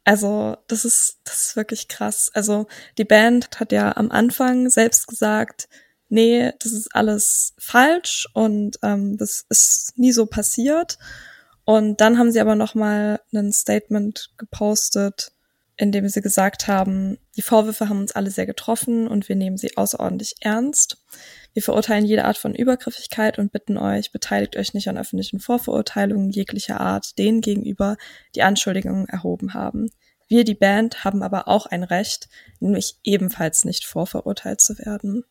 also, 0.05 0.57
das 0.67 0.85
ist, 0.85 1.19
das 1.23 1.47
ist 1.47 1.55
wirklich 1.55 1.87
krass. 1.87 2.29
Also, 2.33 2.67
die 2.97 3.05
Band 3.05 3.59
hat 3.59 3.71
ja 3.71 3.95
am 3.95 4.11
Anfang 4.11 4.69
selbst 4.69 5.07
gesagt, 5.07 5.69
nee, 6.09 6.51
das 6.59 6.71
ist 6.73 6.95
alles 6.95 7.53
falsch 7.57 8.27
und 8.33 8.77
ähm, 8.83 9.17
das 9.17 9.45
ist 9.49 9.93
nie 9.95 10.11
so 10.11 10.25
passiert. 10.25 10.97
Und 11.65 12.01
dann 12.01 12.17
haben 12.17 12.31
sie 12.31 12.41
aber 12.41 12.55
noch 12.55 12.75
mal 12.75 13.21
ein 13.33 13.53
Statement 13.53 14.31
gepostet, 14.37 15.32
in 15.75 15.91
dem 15.91 16.07
sie 16.07 16.21
gesagt 16.21 16.67
haben, 16.67 17.17
die 17.35 17.41
Vorwürfe 17.41 17.89
haben 17.89 17.99
uns 17.99 18.11
alle 18.11 18.29
sehr 18.29 18.45
getroffen 18.45 19.07
und 19.07 19.27
wir 19.27 19.35
nehmen 19.35 19.57
sie 19.57 19.75
außerordentlich 19.75 20.35
ernst. 20.41 21.03
Wir 21.53 21.63
verurteilen 21.63 22.05
jede 22.05 22.25
Art 22.25 22.37
von 22.37 22.55
Übergriffigkeit 22.55 23.39
und 23.39 23.51
bitten 23.51 23.77
euch, 23.77 24.11
beteiligt 24.11 24.55
euch 24.55 24.73
nicht 24.73 24.87
an 24.87 24.97
öffentlichen 24.97 25.39
Vorverurteilungen 25.39 26.29
jeglicher 26.29 26.79
Art 26.79 27.17
denen 27.17 27.41
gegenüber, 27.41 27.97
die 28.35 28.43
Anschuldigungen 28.43 29.07
erhoben 29.07 29.53
haben. 29.53 29.89
Wir, 30.27 30.43
die 30.43 30.55
Band, 30.55 31.03
haben 31.03 31.21
aber 31.21 31.47
auch 31.47 31.65
ein 31.65 31.83
Recht, 31.83 32.29
nämlich 32.59 32.95
ebenfalls 33.03 33.65
nicht 33.65 33.85
vorverurteilt 33.85 34.61
zu 34.61 34.77
werden. 34.79 35.25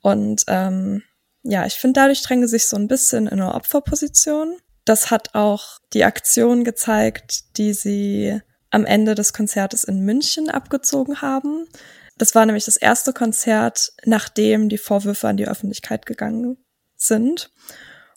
Und 0.00 0.44
ähm, 0.48 1.02
ja, 1.42 1.66
ich 1.66 1.74
finde, 1.74 2.00
dadurch 2.00 2.22
dränge 2.22 2.48
sich 2.48 2.66
so 2.66 2.76
ein 2.76 2.88
bisschen 2.88 3.26
in 3.26 3.40
eine 3.40 3.54
Opferposition. 3.54 4.56
Das 4.84 5.10
hat 5.10 5.34
auch 5.34 5.78
die 5.92 6.04
Aktion 6.04 6.64
gezeigt, 6.64 7.56
die 7.56 7.72
sie 7.72 8.40
am 8.70 8.84
Ende 8.84 9.14
des 9.14 9.32
Konzertes 9.32 9.84
in 9.84 10.04
München 10.04 10.50
abgezogen 10.50 11.22
haben. 11.22 11.66
Das 12.16 12.34
war 12.34 12.44
nämlich 12.44 12.64
das 12.64 12.76
erste 12.76 13.12
Konzert, 13.12 13.92
nachdem 14.04 14.68
die 14.68 14.78
Vorwürfe 14.78 15.28
an 15.28 15.36
die 15.36 15.48
Öffentlichkeit 15.48 16.04
gegangen 16.04 16.58
sind. 16.96 17.50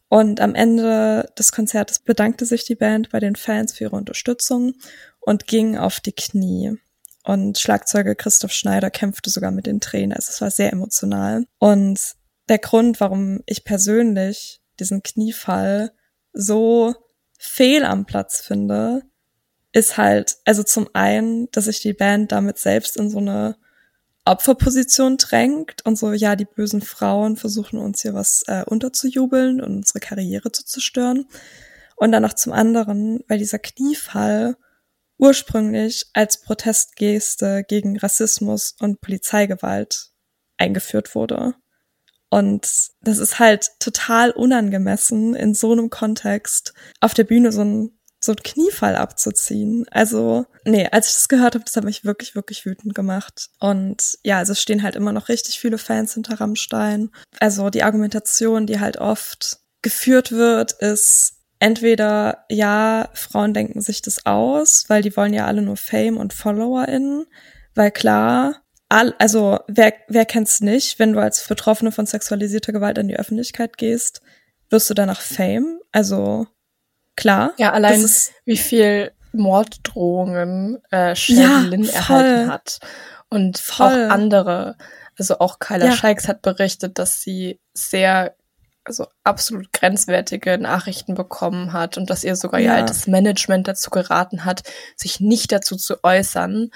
Und 0.09 0.41
am 0.41 0.55
Ende 0.55 1.31
des 1.37 1.51
Konzertes 1.51 1.99
bedankte 1.99 2.45
sich 2.45 2.65
die 2.65 2.75
Band 2.75 3.11
bei 3.11 3.19
den 3.19 3.35
Fans 3.35 3.73
für 3.73 3.85
ihre 3.85 3.95
Unterstützung 3.95 4.73
und 5.19 5.47
ging 5.47 5.77
auf 5.77 5.99
die 5.99 6.11
Knie. 6.11 6.77
Und 7.23 7.59
Schlagzeuger 7.59 8.15
Christoph 8.15 8.51
Schneider 8.51 8.89
kämpfte 8.89 9.29
sogar 9.29 9.51
mit 9.51 9.67
den 9.67 9.79
Tränen. 9.79 10.13
Also 10.13 10.31
es 10.31 10.41
war 10.41 10.51
sehr 10.51 10.73
emotional. 10.73 11.45
Und 11.59 11.99
der 12.49 12.57
Grund, 12.57 12.99
warum 12.99 13.41
ich 13.45 13.63
persönlich 13.63 14.59
diesen 14.79 15.03
Kniefall 15.03 15.91
so 16.33 16.95
fehl 17.37 17.85
am 17.85 18.05
Platz 18.05 18.41
finde, 18.41 19.03
ist 19.73 19.97
halt, 19.97 20.37
also 20.45 20.63
zum 20.63 20.89
einen, 20.93 21.49
dass 21.51 21.65
sich 21.65 21.81
die 21.81 21.93
Band 21.93 22.31
damit 22.31 22.57
selbst 22.57 22.97
in 22.97 23.09
so 23.09 23.19
eine 23.19 23.55
Opferposition 24.25 25.17
drängt 25.17 25.85
und 25.85 25.97
so, 25.97 26.11
ja, 26.11 26.35
die 26.35 26.45
bösen 26.45 26.81
Frauen 26.81 27.37
versuchen 27.37 27.79
uns 27.79 28.01
hier 28.01 28.13
was 28.13 28.43
äh, 28.47 28.63
unterzujubeln 28.65 29.61
und 29.61 29.77
unsere 29.77 29.99
Karriere 29.99 30.51
zu 30.51 30.65
zerstören. 30.65 31.25
Und 31.95 32.11
dann 32.11 32.23
noch 32.23 32.33
zum 32.33 32.53
anderen, 32.53 33.23
weil 33.27 33.39
dieser 33.39 33.59
Kniefall 33.59 34.57
ursprünglich 35.17 36.07
als 36.13 36.41
Protestgeste 36.41 37.63
gegen 37.67 37.97
Rassismus 37.97 38.75
und 38.79 39.01
Polizeigewalt 39.01 40.09
eingeführt 40.57 41.15
wurde. 41.15 41.55
Und 42.29 42.91
das 43.01 43.17
ist 43.19 43.39
halt 43.39 43.69
total 43.79 44.31
unangemessen, 44.31 45.35
in 45.35 45.53
so 45.53 45.71
einem 45.73 45.89
Kontext 45.89 46.73
auf 47.01 47.13
der 47.13 47.25
Bühne 47.25 47.51
so 47.51 47.61
ein 47.61 47.99
so 48.23 48.33
ein 48.33 48.43
Kniefall 48.43 48.95
abzuziehen. 48.95 49.85
Also, 49.89 50.45
nee, 50.63 50.87
als 50.91 51.07
ich 51.07 51.13
das 51.15 51.27
gehört 51.27 51.55
habe, 51.55 51.65
das 51.65 51.75
hat 51.75 51.83
mich 51.83 52.05
wirklich, 52.05 52.35
wirklich 52.35 52.65
wütend 52.65 52.93
gemacht. 52.93 53.49
Und 53.59 54.17
ja, 54.23 54.37
also 54.37 54.53
stehen 54.53 54.83
halt 54.83 54.95
immer 54.95 55.11
noch 55.11 55.27
richtig 55.27 55.59
viele 55.59 55.79
Fans 55.79 56.13
hinter 56.13 56.39
Rammstein. 56.39 57.09
Also 57.39 57.69
die 57.69 57.83
Argumentation, 57.83 58.67
die 58.67 58.79
halt 58.79 58.97
oft 58.97 59.57
geführt 59.81 60.31
wird, 60.31 60.73
ist 60.73 61.33
entweder, 61.57 62.45
ja, 62.49 63.09
Frauen 63.13 63.53
denken 63.53 63.81
sich 63.81 64.01
das 64.03 64.25
aus, 64.25 64.85
weil 64.87 65.01
die 65.01 65.15
wollen 65.17 65.33
ja 65.33 65.47
alle 65.47 65.63
nur 65.63 65.77
Fame 65.77 66.17
und 66.17 66.33
FollowerInnen. 66.33 67.25
Weil 67.73 67.91
klar, 67.91 68.61
all, 68.89 69.15
also 69.17 69.59
wer, 69.67 69.93
wer 70.07 70.25
kennt's 70.25 70.61
nicht, 70.61 70.99
wenn 70.99 71.13
du 71.13 71.19
als 71.19 71.47
Betroffene 71.47 71.91
von 71.91 72.05
sexualisierter 72.05 72.71
Gewalt 72.71 72.99
in 72.99 73.07
die 73.07 73.17
Öffentlichkeit 73.17 73.77
gehst, 73.77 74.21
wirst 74.69 74.89
du 74.91 74.93
danach 74.93 75.21
Fame. 75.21 75.79
Also 75.91 76.47
Klar. 77.15 77.53
Ja, 77.57 77.71
allein 77.71 78.03
wie 78.45 78.57
viel 78.57 79.11
Morddrohungen 79.33 80.81
äh, 80.91 81.15
Shelly 81.15 81.85
ja, 81.85 81.93
erhalten 81.93 82.51
hat. 82.51 82.79
Und 83.29 83.57
voll. 83.57 83.87
auch 83.87 84.11
andere. 84.11 84.75
Also 85.17 85.39
auch 85.39 85.59
Kyla 85.59 85.85
ja. 85.85 85.91
Scheiks 85.91 86.27
hat 86.27 86.41
berichtet, 86.41 86.99
dass 86.99 87.21
sie 87.21 87.59
sehr, 87.73 88.35
also 88.83 89.07
absolut 89.23 89.71
grenzwertige 89.71 90.57
Nachrichten 90.57 91.15
bekommen 91.15 91.73
hat 91.73 91.97
und 91.97 92.09
dass 92.09 92.23
ihr 92.23 92.35
sogar 92.35 92.59
ja. 92.59 92.73
ihr 92.73 92.77
altes 92.81 93.07
Management 93.07 93.67
dazu 93.67 93.89
geraten 93.89 94.45
hat, 94.45 94.63
sich 94.95 95.19
nicht 95.19 95.51
dazu 95.51 95.75
zu 95.75 96.03
äußern. 96.03 96.71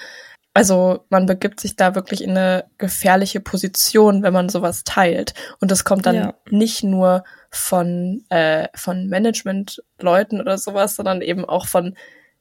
Also 0.56 1.04
man 1.10 1.26
begibt 1.26 1.60
sich 1.60 1.76
da 1.76 1.94
wirklich 1.94 2.24
in 2.24 2.30
eine 2.30 2.64
gefährliche 2.78 3.40
Position, 3.40 4.22
wenn 4.22 4.32
man 4.32 4.48
sowas 4.48 4.84
teilt. 4.84 5.34
Und 5.60 5.70
das 5.70 5.84
kommt 5.84 6.06
dann 6.06 6.14
ja. 6.14 6.34
nicht 6.48 6.82
nur 6.82 7.24
von, 7.50 8.24
äh, 8.30 8.68
von 8.74 9.06
Management-Leuten 9.06 10.40
oder 10.40 10.56
sowas, 10.56 10.96
sondern 10.96 11.20
eben 11.20 11.44
auch 11.44 11.66
von 11.66 11.94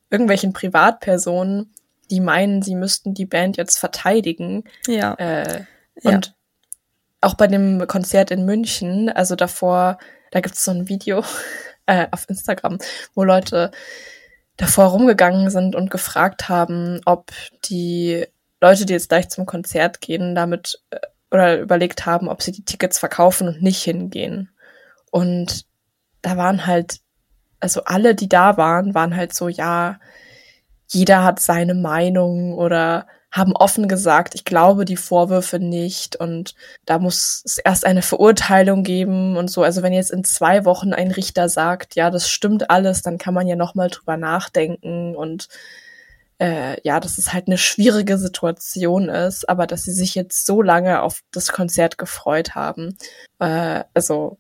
irgendwelchen 0.10 0.54
Privatpersonen, 0.54 1.74
die 2.10 2.22
meinen, 2.22 2.62
sie 2.62 2.76
müssten 2.76 3.14
die 3.14 3.26
Band 3.26 3.58
jetzt 3.58 3.78
verteidigen. 3.78 4.64
Ja. 4.88 5.16
Äh, 5.16 5.66
und 6.04 6.28
ja. 6.28 6.34
auch 7.20 7.34
bei 7.34 7.48
dem 7.48 7.86
Konzert 7.86 8.32
in 8.32 8.46
München, 8.46 9.10
also 9.10 9.36
davor, 9.36 9.98
da 10.32 10.40
gibt 10.40 10.56
es 10.56 10.64
so 10.64 10.72
ein 10.72 10.88
Video 10.88 11.22
äh, 11.86 12.08
auf 12.12 12.30
Instagram, 12.30 12.78
wo 13.14 13.26
Leute 13.26 13.72
davor 14.58 14.86
rumgegangen 14.86 15.50
sind 15.50 15.76
und 15.76 15.92
gefragt 15.92 16.50
haben, 16.50 17.02
ob 17.06 17.32
die 17.66 18.26
Leute, 18.62 18.86
die 18.86 18.94
jetzt 18.94 19.10
gleich 19.10 19.30
zum 19.30 19.46
Konzert 19.46 20.02
gehen, 20.02 20.36
damit 20.36 20.82
äh, 20.92 21.00
oder 21.32 21.60
überlegt 21.60 22.06
haben, 22.06 22.30
ob 22.30 22.42
sie 22.42 22.52
die 22.52 22.64
Tickets 22.64 22.98
verkaufen 22.98 23.48
und 23.48 23.62
nicht 23.62 23.84
hingehen. 23.84 24.50
Und 25.12 25.66
da 26.22 26.38
waren 26.38 26.66
halt, 26.66 27.00
also 27.60 27.84
alle, 27.84 28.16
die 28.16 28.30
da 28.30 28.58
waren, 28.58 28.94
waren 28.94 29.16
halt 29.16 29.34
so, 29.34 29.50
ja, 29.50 30.00
jeder 30.88 31.24
hat 31.24 31.40
seine 31.40 31.74
Meinung 31.74 32.54
oder 32.54 33.08
haben 33.36 33.54
offen 33.54 33.90
gesagt, 33.90 34.34
ich 34.34 34.46
glaube 34.46 34.86
die 34.86 34.96
Vorwürfe 34.96 35.60
nicht 35.60 36.16
und 36.16 36.56
da 36.86 37.00
muss 37.00 37.42
es 37.44 37.58
erst 37.58 37.86
eine 37.86 38.02
Verurteilung 38.02 38.84
geben 38.84 39.36
und 39.36 39.52
so. 39.52 39.62
Also 39.62 39.84
wenn 39.84 39.92
jetzt 39.92 40.12
in 40.12 40.24
zwei 40.24 40.64
Wochen 40.64 40.94
ein 40.94 41.12
Richter 41.12 41.50
sagt, 41.50 41.96
ja, 41.96 42.10
das 42.10 42.30
stimmt 42.30 42.70
alles, 42.70 43.02
dann 43.02 43.18
kann 43.18 43.34
man 43.34 43.46
ja 43.46 43.58
nochmal 43.58 43.90
drüber 43.90 44.16
nachdenken 44.16 45.18
und 45.18 45.50
äh, 46.40 46.78
ja, 46.84 47.02
dass 47.02 47.18
es 47.18 47.34
halt 47.34 47.48
eine 47.48 47.58
schwierige 47.58 48.18
Situation 48.18 49.10
ist, 49.10 49.50
aber 49.50 49.68
dass 49.68 49.84
sie 49.84 49.94
sich 49.94 50.16
jetzt 50.16 50.46
so 50.46 50.62
lange 50.62 51.02
auf 51.02 51.22
das 51.32 51.50
Konzert 51.50 51.98
gefreut 51.98 52.56
haben. 52.56 52.98
Äh, 53.40 53.84
also 53.94 54.38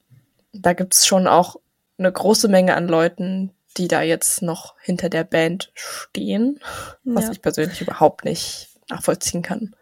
da 0.53 0.71
gibt's 0.71 1.05
schon 1.05 1.27
auch 1.27 1.57
eine 1.97 2.11
große 2.11 2.47
Menge 2.47 2.75
an 2.75 2.87
Leuten, 2.87 3.51
die 3.75 3.89
da 3.89 4.01
jetzt 4.01 4.41
noch 4.41 4.75
hinter 4.79 5.09
der 5.09 5.25
Band 5.25 5.71
stehen, 5.73 6.61
was 7.03 7.25
ja. 7.25 7.31
ich 7.31 7.41
persönlich 7.41 7.81
überhaupt 7.81 8.23
nicht 8.23 8.74
nachvollziehen 8.89 9.41
kann. 9.41 9.75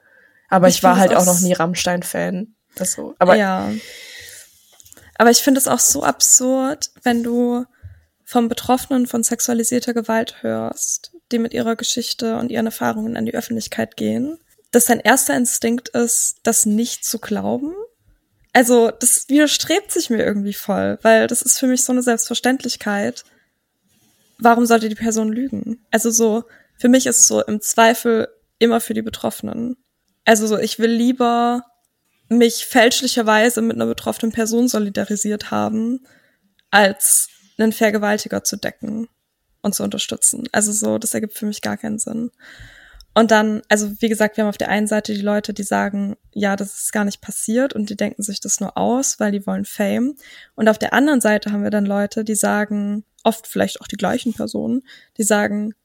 Aber 0.49 0.67
ich, 0.67 0.77
ich 0.77 0.83
war 0.83 0.97
halt 0.97 1.13
auch, 1.15 1.25
noch 1.25 1.39
nie 1.39 1.53
Rammstein-Fan. 1.53 2.55
Also, 2.77 3.15
aber 3.19 3.35
ja. 3.35 3.71
Aber 5.17 5.31
ich 5.31 5.39
finde 5.39 5.59
es 5.59 5.67
auch 5.67 5.79
so 5.79 6.03
absurd, 6.03 6.91
wenn 7.03 7.23
du 7.23 7.65
vom 8.23 8.47
Betroffenen 8.49 9.07
von 9.07 9.23
sexualisierter 9.23 9.93
Gewalt 9.93 10.41
hörst, 10.41 11.15
die 11.31 11.39
mit 11.39 11.53
ihrer 11.53 11.75
Geschichte 11.75 12.37
und 12.37 12.51
ihren 12.51 12.65
Erfahrungen 12.65 13.17
an 13.17 13.25
die 13.25 13.33
Öffentlichkeit 13.33 13.95
gehen, 13.95 14.39
dass 14.71 14.85
dein 14.85 14.99
erster 14.99 15.35
Instinkt 15.35 15.89
ist, 15.89 16.37
das 16.43 16.65
nicht 16.65 17.05
zu 17.05 17.19
glauben. 17.19 17.73
Also, 18.53 18.91
das 18.91 19.29
widerstrebt 19.29 19.91
sich 19.91 20.09
mir 20.09 20.23
irgendwie 20.23 20.53
voll, 20.53 20.99
weil 21.01 21.27
das 21.27 21.41
ist 21.41 21.59
für 21.59 21.67
mich 21.67 21.83
so 21.83 21.91
eine 21.91 22.03
Selbstverständlichkeit. 22.03 23.23
Warum 24.39 24.65
sollte 24.65 24.89
die 24.89 24.95
Person 24.95 25.31
lügen? 25.31 25.85
Also 25.91 26.11
so, 26.11 26.43
für 26.77 26.89
mich 26.89 27.05
ist 27.05 27.27
so 27.27 27.43
im 27.43 27.61
Zweifel 27.61 28.27
immer 28.63 28.79
für 28.79 28.93
die 28.93 29.01
Betroffenen. 29.01 29.75
Also 30.25 30.47
so, 30.47 30.57
ich 30.57 30.79
will 30.79 30.91
lieber 30.91 31.63
mich 32.29 32.65
fälschlicherweise 32.65 33.61
mit 33.61 33.75
einer 33.75 33.85
betroffenen 33.85 34.31
Person 34.31 34.67
solidarisiert 34.67 35.51
haben, 35.51 36.05
als 36.71 37.29
einen 37.57 37.73
Vergewaltiger 37.73 38.43
zu 38.43 38.57
decken 38.57 39.07
und 39.61 39.75
zu 39.75 39.83
unterstützen. 39.83 40.45
Also 40.51 40.71
so, 40.71 40.97
das 40.97 41.13
ergibt 41.13 41.37
für 41.37 41.45
mich 41.45 41.61
gar 41.61 41.77
keinen 41.77 41.99
Sinn. 41.99 42.31
Und 43.15 43.29
dann, 43.29 43.61
also 43.69 43.91
wie 43.99 44.09
gesagt, 44.09 44.37
wir 44.37 44.43
haben 44.43 44.49
auf 44.49 44.57
der 44.57 44.69
einen 44.69 44.87
Seite 44.87 45.13
die 45.13 45.21
Leute, 45.21 45.53
die 45.53 45.63
sagen, 45.63 46.15
ja, 46.33 46.55
das 46.55 46.73
ist 46.73 46.91
gar 46.91 47.05
nicht 47.05 47.21
passiert 47.21 47.73
und 47.73 47.89
die 47.89 47.95
denken 47.95 48.23
sich 48.23 48.39
das 48.39 48.59
nur 48.59 48.75
aus, 48.75 49.19
weil 49.19 49.31
die 49.31 49.45
wollen 49.45 49.65
Fame. 49.65 50.15
Und 50.55 50.67
auf 50.67 50.79
der 50.79 50.93
anderen 50.93 51.21
Seite 51.21 51.51
haben 51.51 51.63
wir 51.63 51.69
dann 51.69 51.85
Leute, 51.85 52.23
die 52.23 52.35
sagen, 52.35 53.05
oft 53.23 53.45
vielleicht 53.45 53.81
auch 53.81 53.87
die 53.87 53.97
gleichen 53.97 54.33
Personen, 54.33 54.81
die 55.17 55.23
sagen, 55.23 55.75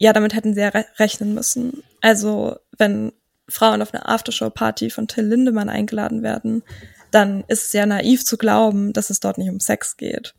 ja, 0.00 0.14
damit 0.14 0.34
hätten 0.34 0.54
sie 0.54 0.62
ja 0.62 0.70
re 0.70 0.86
rechnen 0.98 1.34
müssen. 1.34 1.84
Also, 2.00 2.56
wenn 2.78 3.12
Frauen 3.48 3.82
auf 3.82 3.92
eine 3.92 4.08
Aftershow-Party 4.08 4.88
von 4.88 5.06
Till 5.06 5.26
Lindemann 5.26 5.68
eingeladen 5.68 6.22
werden, 6.22 6.62
dann 7.10 7.44
ist 7.48 7.64
es 7.64 7.72
ja 7.74 7.84
naiv 7.84 8.24
zu 8.24 8.38
glauben, 8.38 8.94
dass 8.94 9.10
es 9.10 9.20
dort 9.20 9.36
nicht 9.36 9.50
um 9.50 9.60
Sex 9.60 9.98
geht. 9.98 10.34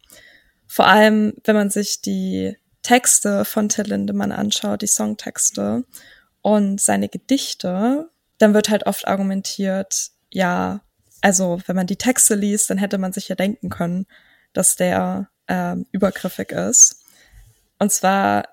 Vor 0.65 0.87
allem, 0.87 1.35
wenn 1.43 1.55
man 1.55 1.69
sich 1.69 2.01
die 2.01 2.57
Texte 2.81 3.45
von 3.45 3.69
Till 3.69 3.85
Lindemann 3.85 4.31
anschaut, 4.31 4.81
die 4.81 4.87
Songtexte 4.87 5.83
und 6.41 6.81
seine 6.81 7.07
Gedichte, 7.07 8.09
dann 8.39 8.55
wird 8.55 8.69
halt 8.69 8.87
oft 8.87 9.07
argumentiert, 9.07 10.09
ja, 10.31 10.81
also 11.21 11.61
wenn 11.67 11.75
man 11.75 11.85
die 11.85 11.97
Texte 11.97 12.33
liest, 12.33 12.71
dann 12.71 12.79
hätte 12.79 12.97
man 12.97 13.13
sich 13.13 13.29
ja 13.29 13.35
denken 13.35 13.69
können, 13.69 14.07
dass 14.53 14.75
der 14.75 15.29
äh, 15.45 15.75
übergriffig 15.91 16.51
ist. 16.51 17.03
Und 17.77 17.91
zwar 17.91 18.45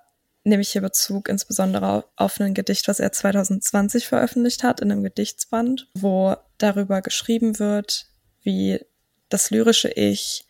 nehme 0.48 0.62
ich 0.62 0.72
hier 0.72 0.82
Bezug 0.82 1.28
insbesondere 1.28 2.04
auf 2.16 2.40
ein 2.40 2.54
Gedicht, 2.54 2.88
was 2.88 3.00
er 3.00 3.12
2020 3.12 4.06
veröffentlicht 4.06 4.62
hat, 4.62 4.80
in 4.80 4.90
einem 4.90 5.02
Gedichtsband, 5.02 5.88
wo 5.94 6.36
darüber 6.58 7.02
geschrieben 7.02 7.58
wird, 7.58 8.06
wie 8.42 8.80
das 9.28 9.50
lyrische 9.50 9.88
Ich 9.88 10.46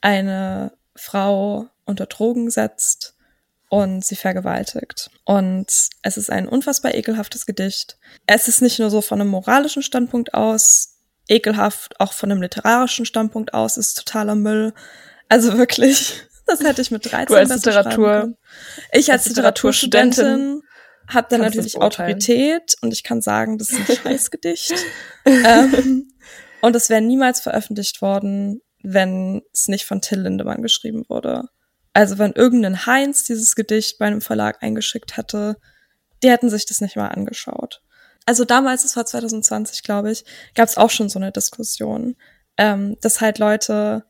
eine 0.00 0.72
Frau 0.94 1.68
unter 1.84 2.06
Drogen 2.06 2.50
setzt 2.50 3.14
und 3.68 4.04
sie 4.04 4.16
vergewaltigt. 4.16 5.10
Und 5.24 5.66
es 6.02 6.16
ist 6.16 6.30
ein 6.30 6.48
unfassbar 6.48 6.94
ekelhaftes 6.94 7.46
Gedicht. 7.46 7.98
Es 8.26 8.48
ist 8.48 8.62
nicht 8.62 8.78
nur 8.78 8.90
so 8.90 9.00
von 9.00 9.20
einem 9.20 9.30
moralischen 9.30 9.82
Standpunkt 9.82 10.34
aus 10.34 10.96
ekelhaft, 11.28 12.00
auch 12.00 12.12
von 12.12 12.30
einem 12.30 12.42
literarischen 12.42 13.04
Standpunkt 13.04 13.52
aus 13.54 13.76
ist 13.76 13.94
totaler 13.94 14.36
Müll. 14.36 14.72
Also 15.28 15.58
wirklich, 15.58 16.22
das 16.46 16.60
hätte 16.60 16.82
ich 16.82 16.90
mit 16.90 17.10
13 17.10 17.26
Du 17.26 17.34
als 17.34 17.50
Literatur. 17.50 18.34
Ich 18.92 19.10
als, 19.10 19.26
als 19.26 19.26
Literaturstudentin, 19.26 20.62
habe 21.08 21.26
dann 21.30 21.40
natürlich 21.40 21.76
Autorität 21.76 22.74
und 22.80 22.92
ich 22.92 23.02
kann 23.04 23.20
sagen, 23.20 23.58
das 23.58 23.70
ist 23.70 23.90
ein 23.90 23.96
Scheißgedicht. 24.02 24.74
ähm, 25.24 26.12
und 26.60 26.76
es 26.76 26.90
wäre 26.90 27.00
niemals 27.00 27.40
veröffentlicht 27.40 28.02
worden, 28.02 28.60
wenn 28.82 29.42
es 29.52 29.68
nicht 29.68 29.84
von 29.84 30.00
Till 30.00 30.20
Lindemann 30.20 30.62
geschrieben 30.62 31.04
wurde. 31.08 31.48
Also 31.92 32.18
wenn 32.18 32.32
irgendein 32.32 32.86
Heinz 32.86 33.24
dieses 33.24 33.54
Gedicht 33.54 33.98
bei 33.98 34.06
einem 34.06 34.20
Verlag 34.20 34.62
eingeschickt 34.62 35.16
hätte, 35.16 35.56
die 36.22 36.30
hätten 36.30 36.50
sich 36.50 36.66
das 36.66 36.80
nicht 36.80 36.96
mal 36.96 37.08
angeschaut. 37.08 37.82
Also 38.26 38.44
damals, 38.44 38.84
es 38.84 38.96
war 38.96 39.06
2020, 39.06 39.82
glaube 39.82 40.10
ich, 40.10 40.24
gab 40.54 40.68
es 40.68 40.76
auch 40.76 40.90
schon 40.90 41.08
so 41.08 41.18
eine 41.18 41.32
Diskussion, 41.32 42.16
ähm, 42.56 42.96
dass 43.00 43.20
halt 43.20 43.38
Leute 43.38 44.04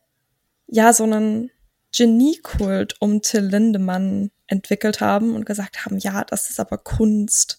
ja 0.66 0.92
so 0.92 1.04
einen 1.04 1.50
Geniekult 1.96 2.94
um 3.00 3.22
Till 3.22 3.44
Lindemann 3.44 4.30
entwickelt 4.46 5.00
haben 5.00 5.34
und 5.34 5.46
gesagt 5.46 5.84
haben, 5.84 5.98
ja, 5.98 6.24
das 6.24 6.50
ist 6.50 6.60
aber 6.60 6.78
Kunst 6.78 7.58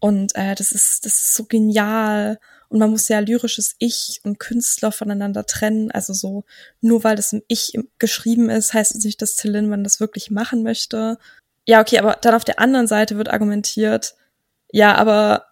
und 0.00 0.34
äh, 0.34 0.54
das 0.54 0.72
ist 0.72 1.04
das 1.04 1.14
ist 1.14 1.34
so 1.34 1.44
genial 1.44 2.38
und 2.68 2.78
man 2.78 2.90
muss 2.90 3.08
ja 3.08 3.18
lyrisches 3.20 3.76
Ich 3.78 4.20
und 4.24 4.38
Künstler 4.38 4.92
voneinander 4.92 5.46
trennen. 5.46 5.90
Also 5.90 6.12
so, 6.12 6.44
nur 6.80 7.04
weil 7.04 7.16
das 7.16 7.32
im 7.32 7.42
Ich 7.48 7.72
geschrieben 7.98 8.50
ist, 8.50 8.74
heißt 8.74 8.94
es 8.94 9.04
nicht, 9.04 9.22
dass 9.22 9.36
Till 9.36 9.52
Lindemann 9.52 9.84
das 9.84 10.00
wirklich 10.00 10.30
machen 10.30 10.62
möchte. 10.62 11.18
Ja, 11.66 11.80
okay, 11.80 11.98
aber 11.98 12.18
dann 12.20 12.34
auf 12.34 12.44
der 12.44 12.60
anderen 12.60 12.86
Seite 12.86 13.16
wird 13.16 13.28
argumentiert, 13.28 14.14
ja, 14.72 14.94
aber 14.94 15.46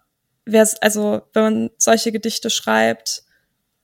wer, 0.45 0.67
also, 0.81 1.21
wenn 1.33 1.43
man 1.43 1.69
solche 1.77 2.11
Gedichte 2.11 2.49
schreibt 2.49 3.23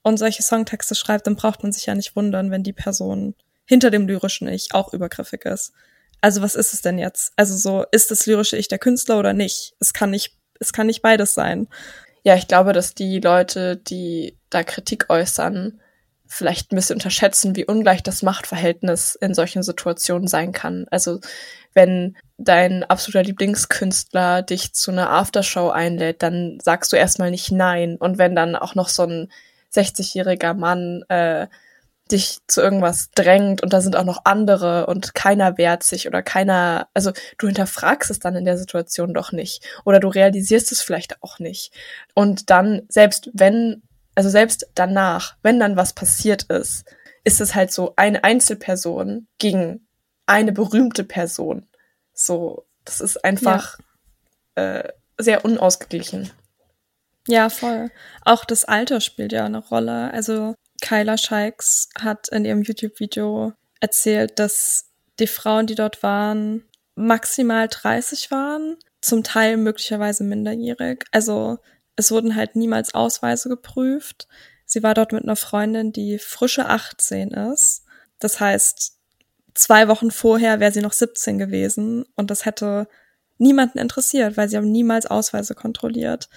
und 0.02 0.18
solche 0.18 0.42
Songtexte 0.42 0.94
schreibt, 0.94 1.26
dann 1.26 1.36
braucht 1.36 1.62
man 1.62 1.72
sich 1.72 1.86
ja 1.86 1.94
nicht 1.94 2.16
wundern, 2.16 2.50
wenn 2.50 2.62
die 2.62 2.72
Person 2.72 3.34
hinter 3.64 3.90
dem 3.90 4.06
lyrischen 4.06 4.48
Ich 4.48 4.74
auch 4.74 4.92
übergriffig 4.92 5.44
ist. 5.44 5.72
Also 6.20 6.42
was 6.42 6.54
ist 6.54 6.72
es 6.72 6.82
denn 6.82 6.98
jetzt? 6.98 7.32
Also 7.36 7.56
so, 7.56 7.84
ist 7.90 8.10
das 8.10 8.26
lyrische 8.26 8.56
Ich 8.56 8.68
der 8.68 8.78
Künstler 8.78 9.18
oder 9.18 9.32
nicht? 9.32 9.74
Es 9.78 9.92
kann 9.92 10.10
nicht, 10.10 10.36
es 10.58 10.72
kann 10.72 10.86
nicht 10.86 11.02
beides 11.02 11.34
sein 11.34 11.68
ja, 12.24 12.34
ich 12.36 12.48
glaube, 12.48 12.72
dass 12.72 12.94
die 12.94 13.20
Leute, 13.20 13.76
die 13.76 14.38
da 14.50 14.62
Kritik 14.64 15.10
äußern, 15.10 15.80
vielleicht 16.26 16.72
ein 16.72 16.76
bisschen 16.76 16.96
unterschätzen, 16.96 17.54
wie 17.54 17.66
ungleich 17.66 18.02
das 18.02 18.22
Machtverhältnis 18.22 19.14
in 19.14 19.34
solchen 19.34 19.62
Situationen 19.62 20.26
sein 20.26 20.52
kann. 20.52 20.86
Also 20.90 21.20
wenn 21.74 22.16
dein 22.38 22.82
absoluter 22.82 23.22
Lieblingskünstler 23.22 24.42
dich 24.42 24.72
zu 24.72 24.90
einer 24.90 25.10
Aftershow 25.10 25.68
einlädt, 25.70 26.22
dann 26.22 26.58
sagst 26.62 26.92
du 26.92 26.96
erstmal 26.96 27.30
nicht 27.30 27.52
nein. 27.52 27.96
Und 27.96 28.16
wenn 28.16 28.34
dann 28.34 28.56
auch 28.56 28.74
noch 28.74 28.88
so 28.88 29.02
ein 29.02 29.30
60-jähriger 29.74 30.54
Mann 30.54 31.02
äh, 31.10 31.46
dich 32.10 32.38
zu 32.48 32.60
irgendwas 32.60 33.10
drängt 33.12 33.62
und 33.62 33.72
da 33.72 33.80
sind 33.80 33.96
auch 33.96 34.04
noch 34.04 34.24
andere 34.24 34.86
und 34.86 35.14
keiner 35.14 35.56
wehrt 35.56 35.82
sich 35.82 36.06
oder 36.06 36.22
keiner, 36.22 36.88
also 36.92 37.12
du 37.38 37.46
hinterfragst 37.46 38.10
es 38.10 38.18
dann 38.18 38.36
in 38.36 38.44
der 38.44 38.58
Situation 38.58 39.14
doch 39.14 39.32
nicht 39.32 39.64
oder 39.84 40.00
du 40.00 40.08
realisierst 40.08 40.70
es 40.70 40.82
vielleicht 40.82 41.22
auch 41.22 41.38
nicht. 41.38 41.72
Und 42.14 42.50
dann, 42.50 42.82
selbst 42.88 43.30
wenn, 43.32 43.82
also 44.14 44.28
selbst 44.28 44.68
danach, 44.74 45.36
wenn 45.42 45.58
dann 45.58 45.76
was 45.76 45.94
passiert 45.94 46.44
ist, 46.44 46.84
ist 47.24 47.40
es 47.40 47.54
halt 47.54 47.72
so 47.72 47.94
eine 47.96 48.22
Einzelperson 48.22 49.26
gegen 49.38 49.86
eine 50.26 50.52
berühmte 50.52 51.04
Person. 51.04 51.66
So, 52.12 52.66
das 52.84 53.00
ist 53.00 53.24
einfach 53.24 53.78
ja. 54.56 54.80
äh, 54.80 54.92
sehr 55.18 55.44
unausgeglichen. 55.44 56.30
Ja, 57.26 57.48
voll. 57.48 57.90
Auch 58.22 58.44
das 58.44 58.66
Alter 58.66 59.00
spielt 59.00 59.32
ja 59.32 59.46
eine 59.46 59.58
Rolle. 59.58 60.12
Also 60.12 60.54
Kyla 60.84 61.16
Scheiks 61.16 61.88
hat 61.98 62.28
in 62.28 62.44
ihrem 62.44 62.62
YouTube-Video 62.62 63.54
erzählt, 63.80 64.38
dass 64.38 64.90
die 65.18 65.26
Frauen, 65.26 65.66
die 65.66 65.76
dort 65.76 66.02
waren, 66.02 66.62
maximal 66.94 67.68
30 67.68 68.30
waren, 68.30 68.76
zum 69.00 69.24
Teil 69.24 69.56
möglicherweise 69.56 70.24
minderjährig. 70.24 71.06
Also 71.10 71.58
es 71.96 72.10
wurden 72.10 72.36
halt 72.36 72.54
niemals 72.54 72.94
Ausweise 72.94 73.48
geprüft. 73.48 74.28
Sie 74.66 74.82
war 74.82 74.92
dort 74.92 75.12
mit 75.12 75.22
einer 75.22 75.36
Freundin, 75.36 75.90
die 75.90 76.18
frische 76.18 76.66
18 76.66 77.30
ist. 77.30 77.84
Das 78.18 78.38
heißt, 78.38 78.98
zwei 79.54 79.88
Wochen 79.88 80.10
vorher 80.10 80.60
wäre 80.60 80.72
sie 80.72 80.82
noch 80.82 80.92
17 80.92 81.38
gewesen 81.38 82.04
und 82.14 82.30
das 82.30 82.44
hätte 82.44 82.88
niemanden 83.38 83.78
interessiert, 83.78 84.36
weil 84.36 84.50
sie 84.50 84.58
haben 84.58 84.70
niemals 84.70 85.06
Ausweise 85.06 85.54
kontrolliert. 85.54 86.28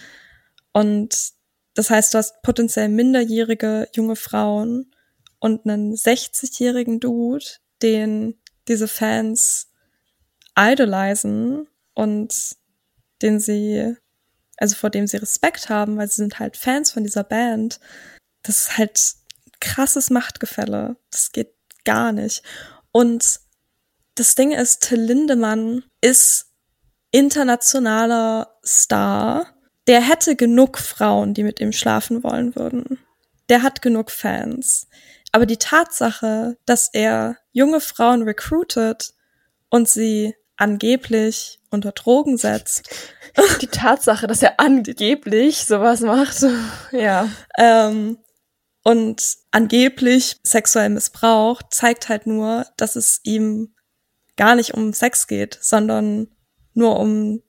Und 0.72 1.34
das 1.78 1.92
heißt, 1.92 2.12
du 2.12 2.18
hast 2.18 2.42
potenziell 2.42 2.90
minderjährige 2.90 3.88
junge 3.94 4.16
Frauen 4.16 4.96
und 5.38 5.68
einen 5.68 5.94
60-jährigen 5.94 7.00
Dude, 7.00 7.46
den 7.84 8.42
diese 8.68 8.88
Fans 8.88 9.70
idolisen 10.58 11.68
und 11.94 12.34
den 13.22 13.40
sie, 13.40 13.96
also 14.58 14.76
vor 14.76 14.90
dem 14.90 15.06
sie 15.06 15.18
Respekt 15.18 15.70
haben, 15.70 15.98
weil 15.98 16.08
sie 16.08 16.16
sind 16.16 16.40
halt 16.40 16.58
Fans 16.58 16.90
von 16.90 17.04
dieser 17.04 17.24
Band. 17.24 17.80
Das 18.42 18.62
ist 18.62 18.78
halt 18.80 19.00
krasses 19.60 20.10
Machtgefälle. 20.10 20.98
Das 21.12 21.32
geht 21.32 21.54
gar 21.86 22.12
nicht. 22.12 22.42
Und 22.92 23.40
das 24.16 24.34
Ding 24.34 24.52
ist, 24.52 24.82
Till 24.82 25.02
Lindemann 25.02 25.84
ist 26.02 26.48
internationaler 27.12 28.58
Star 28.66 29.57
der 29.88 30.02
hätte 30.02 30.36
genug 30.36 30.78
Frauen, 30.78 31.34
die 31.34 31.44
mit 31.44 31.60
ihm 31.60 31.72
schlafen 31.72 32.24
wollen 32.24 32.56
würden. 32.56 33.00
Der 33.50 33.64
hat 33.64 33.82
genug 33.82 34.12
Fans. 34.12 34.88
Aber 35.32 35.46
die 35.46 35.58
Tatsache, 35.58 36.58
dass 36.66 36.90
er 36.92 37.38
junge 37.52 37.80
Frauen 37.80 38.24
recruitet 38.24 39.14
und 39.70 39.88
sie 39.88 40.36
angeblich 40.58 41.60
unter 41.70 41.92
Drogen 41.92 42.38
setzt. 42.38 42.90
Die 43.62 43.68
Tatsache, 43.68 44.26
dass 44.26 44.42
er 44.42 44.60
angeblich 44.60 45.66
sowas 45.66 46.02
macht, 46.02 46.44
ja. 46.92 47.30
Ähm, 47.58 48.18
und 48.84 49.22
angeblich 49.52 50.38
sexuell 50.44 50.90
missbraucht, 50.90 51.68
zeigt 51.72 52.10
halt 52.10 52.26
nur, 52.26 52.66
dass 52.78 52.96
es 52.96 53.20
ihm 53.24 53.76
gar 54.38 54.56
nicht 54.56 54.74
um 54.74 54.94
Sex 54.94 55.28
geht, 55.28 55.60
sondern 55.62 56.30
nur 56.74 57.00
um 57.00 57.44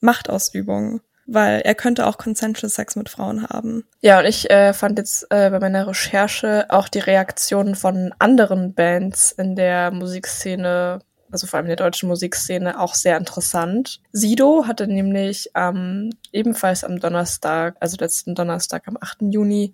Machtausübung 0.00 1.00
weil 1.26 1.60
er 1.60 1.74
könnte 1.74 2.06
auch 2.06 2.18
Consensual 2.18 2.70
Sex 2.70 2.96
mit 2.96 3.08
Frauen 3.08 3.48
haben. 3.48 3.84
Ja, 4.00 4.20
und 4.20 4.26
ich 4.26 4.50
äh, 4.50 4.72
fand 4.72 4.98
jetzt 4.98 5.26
äh, 5.30 5.50
bei 5.50 5.60
meiner 5.60 5.86
Recherche 5.86 6.66
auch 6.68 6.88
die 6.88 6.98
Reaktionen 6.98 7.74
von 7.74 8.12
anderen 8.18 8.74
Bands 8.74 9.32
in 9.32 9.56
der 9.56 9.90
Musikszene, 9.90 11.00
also 11.30 11.46
vor 11.46 11.58
allem 11.58 11.66
in 11.66 11.76
der 11.76 11.84
deutschen 11.84 12.08
Musikszene, 12.08 12.78
auch 12.78 12.94
sehr 12.94 13.16
interessant. 13.16 14.00
Sido 14.12 14.66
hatte 14.66 14.86
nämlich 14.86 15.50
ähm, 15.54 16.10
ebenfalls 16.32 16.84
am 16.84 17.00
Donnerstag, 17.00 17.76
also 17.80 17.96
letzten 17.98 18.34
Donnerstag 18.34 18.86
am 18.86 18.98
8. 19.00 19.22
Juni, 19.30 19.72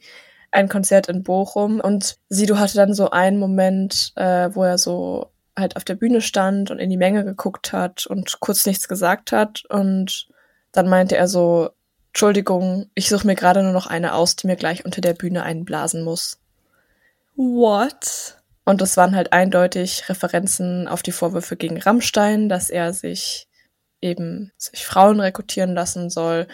ein 0.52 0.68
Konzert 0.68 1.08
in 1.08 1.22
Bochum 1.22 1.80
und 1.80 2.16
Sido 2.28 2.58
hatte 2.58 2.74
dann 2.74 2.92
so 2.94 3.10
einen 3.10 3.38
Moment, 3.38 4.12
äh, 4.16 4.50
wo 4.52 4.64
er 4.64 4.78
so 4.78 5.30
halt 5.56 5.76
auf 5.76 5.84
der 5.84 5.94
Bühne 5.94 6.20
stand 6.20 6.70
und 6.70 6.78
in 6.78 6.90
die 6.90 6.96
Menge 6.96 7.24
geguckt 7.24 7.72
hat 7.72 8.06
und 8.06 8.40
kurz 8.40 8.66
nichts 8.66 8.88
gesagt 8.88 9.32
hat 9.32 9.62
und 9.68 10.28
dann 10.72 10.88
meinte 10.88 11.16
er 11.16 11.28
so, 11.28 11.70
Entschuldigung, 12.08 12.90
ich 12.94 13.08
suche 13.08 13.26
mir 13.26 13.36
gerade 13.36 13.62
nur 13.62 13.72
noch 13.72 13.86
eine 13.86 14.14
aus, 14.14 14.36
die 14.36 14.46
mir 14.46 14.56
gleich 14.56 14.84
unter 14.84 15.00
der 15.00 15.14
Bühne 15.14 15.42
einblasen 15.42 16.02
muss. 16.02 16.38
What? 17.36 18.36
Und 18.64 18.82
es 18.82 18.96
waren 18.96 19.14
halt 19.14 19.32
eindeutig 19.32 20.08
Referenzen 20.08 20.88
auf 20.88 21.02
die 21.02 21.12
Vorwürfe 21.12 21.56
gegen 21.56 21.80
Rammstein, 21.80 22.48
dass 22.48 22.70
er 22.70 22.92
sich 22.92 23.48
eben 24.00 24.52
sich 24.56 24.86
Frauen 24.86 25.20
rekrutieren 25.20 25.74
lassen 25.74 26.10
soll, 26.10 26.46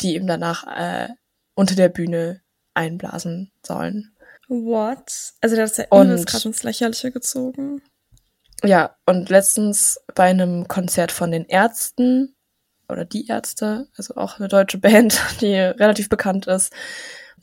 die 0.00 0.14
ihm 0.14 0.26
danach 0.26 0.66
äh, 0.66 1.08
unter 1.54 1.74
der 1.74 1.88
Bühne 1.88 2.42
einblasen 2.74 3.52
sollen. 3.64 4.12
What? 4.48 5.32
Also 5.40 5.56
der 5.56 5.66
hat 5.66 5.76
ja 5.76 5.84
übelst 5.84 6.26
gerade 6.26 6.48
ins 6.48 6.62
Lächerliche 6.62 7.10
gezogen. 7.10 7.82
Ja, 8.62 8.96
und 9.06 9.28
letztens 9.28 10.00
bei 10.14 10.24
einem 10.24 10.68
Konzert 10.68 11.12
von 11.12 11.30
den 11.30 11.46
Ärzten 11.46 12.35
oder 12.88 13.04
die 13.04 13.26
Ärzte, 13.26 13.88
also 13.96 14.16
auch 14.16 14.38
eine 14.38 14.48
deutsche 14.48 14.78
Band, 14.78 15.20
die 15.40 15.54
relativ 15.54 16.08
bekannt 16.08 16.46
ist, 16.46 16.72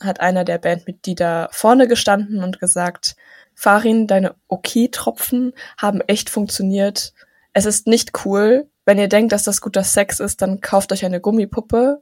hat 0.02 0.20
einer 0.20 0.44
der 0.44 0.58
Bandmitglieder 0.58 1.50
vorne 1.52 1.88
gestanden 1.88 2.44
und 2.44 2.60
gesagt, 2.60 3.16
Farin, 3.56 4.08
deine 4.08 4.36
Okay-Tropfen 4.48 5.54
haben 5.78 6.02
echt 6.02 6.30
funktioniert. 6.30 7.14
Es 7.54 7.66
ist 7.66 7.88
nicht 7.88 8.26
cool. 8.26 8.70
Wenn 8.86 8.98
ihr 8.98 9.08
denkt, 9.08 9.32
dass 9.32 9.44
das 9.44 9.62
guter 9.62 9.84
Sex 9.84 10.20
ist, 10.20 10.42
dann 10.42 10.60
kauft 10.60 10.92
euch 10.92 11.06
eine 11.06 11.22
Gummipuppe. 11.22 12.02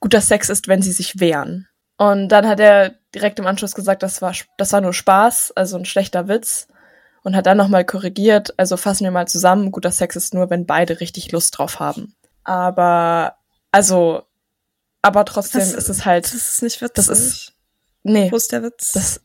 Guter 0.00 0.20
Sex 0.20 0.48
ist, 0.48 0.68
wenn 0.68 0.82
sie 0.82 0.92
sich 0.92 1.20
wehren. 1.20 1.68
Und 1.96 2.28
dann 2.28 2.48
hat 2.48 2.60
er 2.60 2.94
direkt 3.14 3.38
im 3.38 3.46
Anschluss 3.46 3.74
gesagt, 3.74 4.02
das 4.02 4.22
war, 4.22 4.34
das 4.56 4.72
war 4.72 4.80
nur 4.80 4.94
Spaß, 4.94 5.52
also 5.54 5.76
ein 5.76 5.84
schlechter 5.84 6.28
Witz. 6.28 6.66
Und 7.22 7.36
hat 7.36 7.44
dann 7.44 7.58
nochmal 7.58 7.84
korrigiert, 7.84 8.54
also 8.58 8.78
fassen 8.78 9.04
wir 9.04 9.10
mal 9.10 9.28
zusammen, 9.28 9.72
guter 9.72 9.92
Sex 9.92 10.16
ist 10.16 10.32
nur, 10.32 10.48
wenn 10.48 10.64
beide 10.64 11.00
richtig 11.00 11.30
Lust 11.32 11.58
drauf 11.58 11.78
haben. 11.78 12.14
Aber, 12.50 13.36
also, 13.70 14.24
aber 15.02 15.24
trotzdem 15.24 15.60
das, 15.60 15.72
ist 15.72 15.88
es 15.88 16.04
halt. 16.04 16.24
Das 16.24 16.34
ist 16.34 16.62
nicht 16.64 16.82
witzig. 16.82 16.94
Das 16.96 17.08
ist, 17.08 17.52
nee. 18.02 18.28
Wo 18.32 18.34
ist 18.34 18.50
der 18.50 18.64
Witz? 18.64 18.90
Das, 18.90 19.20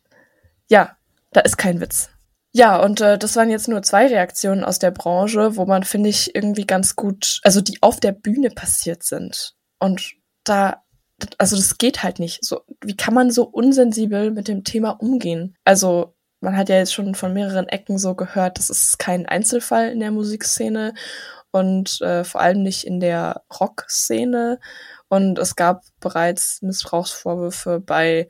ja, 0.67 0.95
da 1.31 1.41
ist 1.41 1.57
kein 1.57 1.81
Witz. 1.81 2.09
Ja, 2.51 2.79
und 2.79 3.01
äh, 3.01 3.17
das 3.17 3.35
waren 3.35 3.49
jetzt 3.49 3.67
nur 3.67 3.81
zwei 3.81 4.05
Reaktionen 4.05 4.63
aus 4.63 4.77
der 4.77 4.91
Branche, 4.91 5.55
wo 5.55 5.65
man, 5.65 5.83
finde 5.83 6.09
ich, 6.09 6.35
irgendwie 6.35 6.67
ganz 6.67 6.95
gut, 6.95 7.39
also 7.41 7.61
die 7.61 7.81
auf 7.81 7.99
der 7.99 8.11
Bühne 8.11 8.51
passiert 8.51 9.01
sind. 9.01 9.55
Und 9.79 10.13
da, 10.43 10.83
also 11.39 11.55
das 11.55 11.79
geht 11.79 12.03
halt 12.03 12.19
nicht. 12.19 12.45
So, 12.45 12.61
wie 12.83 12.95
kann 12.95 13.15
man 13.15 13.31
so 13.31 13.45
unsensibel 13.45 14.29
mit 14.29 14.47
dem 14.47 14.63
Thema 14.63 14.91
umgehen? 14.91 15.57
Also, 15.63 16.13
man 16.41 16.55
hat 16.55 16.69
ja 16.69 16.75
jetzt 16.75 16.93
schon 16.93 17.15
von 17.15 17.33
mehreren 17.33 17.67
Ecken 17.69 17.97
so 17.97 18.13
gehört, 18.13 18.59
das 18.59 18.69
ist 18.69 18.99
kein 18.99 19.25
Einzelfall 19.25 19.89
in 19.89 19.99
der 19.99 20.11
Musikszene 20.11 20.93
und 21.55 22.01
äh, 22.01 22.25
vor 22.25 22.41
allem 22.41 22.63
nicht 22.63 22.85
in 22.85 22.99
der 22.99 23.43
Rockszene. 23.61 24.59
Und 25.07 25.39
es 25.39 25.55
gab 25.55 25.83
bereits 26.01 26.61
Missbrauchsvorwürfe 26.61 27.79
bei 27.79 28.27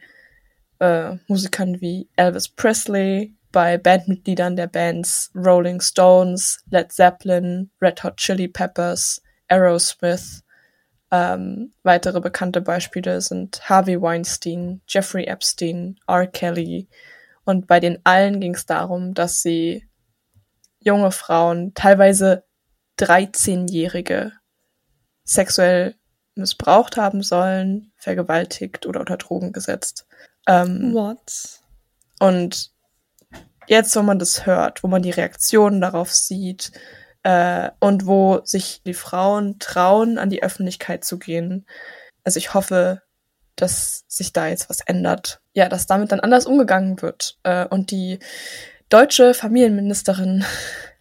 äh, 0.78 1.16
Musikern 1.28 1.82
wie 1.82 2.08
Elvis 2.18 2.50
Presley, 2.50 3.36
bei 3.52 3.80
Bandmitgliedern 3.80 4.56
der 4.56 4.68
Bands 4.68 5.32
Rolling 5.34 5.82
Stones, 5.82 6.64
Led 6.70 6.92
Zeppelin, 6.92 7.72
Red 7.82 8.04
Hot 8.04 8.18
Chili 8.18 8.48
Peppers, 8.48 9.24
Aerosmith. 9.48 10.44
Ähm, 11.10 11.74
weitere 11.82 12.22
bekannte 12.22 12.62
Beispiele 12.62 13.22
sind 13.22 13.68
Harvey 13.68 14.00
Weinstein, 14.00 14.82
Jeffrey 14.88 15.24
Epstein, 15.24 15.98
R. 16.06 16.28
Kelly. 16.28 16.88
Und 17.44 17.66
bei 17.66 17.80
den 17.80 17.98
allen 18.04 18.40
ging 18.40 18.54
es 18.54 18.68
darum, 18.68 19.16
dass 19.16 19.42
sie 19.42 19.88
junge 20.80 21.10
Frauen, 21.10 21.74
teilweise 21.74 22.44
13-Jährige, 23.00 24.34
sexuell 25.24 25.96
missbraucht 26.36 26.98
haben 26.98 27.24
sollen, 27.24 27.92
vergewaltigt 27.98 28.86
oder 28.86 29.00
unter 29.00 29.18
Drogen 29.18 29.54
gesetzt. 29.54 30.06
Ähm, 30.48 30.94
What? 30.94 31.62
Und 32.20 32.72
jetzt, 33.68 33.96
wo 33.96 34.02
man 34.02 34.20
das 34.20 34.46
hört, 34.46 34.84
wo 34.84 34.88
man 34.88 35.02
die 35.02 35.12
Reaktionen 35.12 35.82
darauf 35.82 36.14
sieht 36.14 36.72
äh, 37.24 37.70
und 37.80 38.06
wo 38.06 38.42
sich 38.44 38.82
die 38.86 38.94
Frauen 38.94 39.60
trauen, 39.60 40.18
an 40.18 40.30
die 40.30 40.44
Öffentlichkeit 40.44 41.04
zu 41.04 41.18
gehen, 41.18 41.66
also 42.24 42.38
ich 42.38 42.54
hoffe, 42.54 43.02
dass 43.56 44.04
sich 44.08 44.34
da 44.34 44.48
jetzt 44.48 44.70
was 44.70 44.82
ändert. 44.82 45.42
Ja, 45.54 45.70
dass 45.70 45.88
damit 45.88 46.12
dann 46.12 46.20
anders 46.20 46.46
umgegangen 46.46 47.02
wird. 47.02 47.38
Äh, 47.44 47.66
und 47.66 47.92
die 47.92 48.20
deutsche 48.90 49.34
Familienministerin 49.34 50.44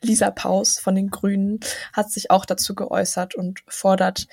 Lisa 0.04 0.30
Paus 0.30 0.78
von 0.78 0.94
den 0.94 1.10
Grünen 1.10 1.60
hat 1.92 2.10
sich 2.10 2.30
auch 2.30 2.44
dazu 2.44 2.74
geäußert 2.74 3.34
und 3.34 3.60
fordert 3.68 4.26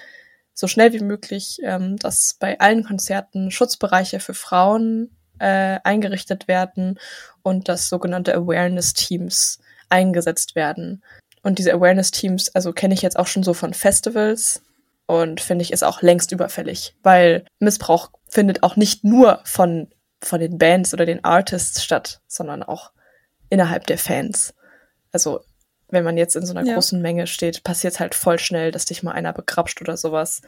so 0.54 0.68
schnell 0.68 0.94
wie 0.94 1.00
möglich, 1.00 1.58
ähm, 1.64 1.98
dass 1.98 2.36
bei 2.40 2.60
allen 2.60 2.84
Konzerten 2.84 3.52
Schutzbereiche 3.52 4.20
für 4.20 4.34
Frauen 4.34 5.16
äh, 5.40 5.80
eingerichtet 5.84 6.48
werden 6.48 7.00
und 7.42 7.68
dass 7.68 7.90
sogenannte 7.90 8.36
Awareness-Teams 8.36 9.60
eingesetzt 9.90 10.56
werden. 10.56 11.04
Und 11.42 11.58
diese 11.58 11.74
Awareness-Teams, 11.74 12.50
also 12.50 12.74
kenne 12.74 12.94
ich 12.94 13.02
jetzt 13.02 13.18
auch 13.18 13.28
schon 13.28 13.44
so 13.44 13.54
von 13.54 13.74
Festivals 13.74 14.62
und 15.08 15.42
finde 15.42 15.64
ich 15.64 15.74
ist 15.74 15.84
auch 15.84 16.02
längst 16.02 16.32
überfällig, 16.32 16.96
weil 17.02 17.46
Missbrauch 17.60 18.12
findet 18.30 18.64
auch 18.64 18.76
nicht 18.76 19.04
nur 19.04 19.42
von, 19.44 19.90
von 20.22 20.40
den 20.40 20.58
Bands 20.58 20.94
oder 20.94 21.06
den 21.06 21.24
Artists 21.24 21.84
statt, 21.84 22.22
sondern 22.28 22.62
auch 22.62 22.92
innerhalb 23.50 23.88
der 23.88 23.98
Fans. 23.98 24.54
Also 25.12 25.42
wenn 25.92 26.04
man 26.04 26.18
jetzt 26.18 26.36
in 26.36 26.46
so 26.46 26.54
einer 26.54 26.68
ja. 26.68 26.74
großen 26.74 27.02
Menge 27.02 27.28
steht, 27.28 27.64
passiert 27.64 27.94
es 27.94 28.00
halt 28.00 28.16
voll 28.16 28.40
schnell, 28.40 28.72
dass 28.72 28.86
dich 28.86 29.04
mal 29.04 29.12
einer 29.12 29.34
begrapscht 29.34 29.82
oder 29.82 29.98
sowas. 29.98 30.42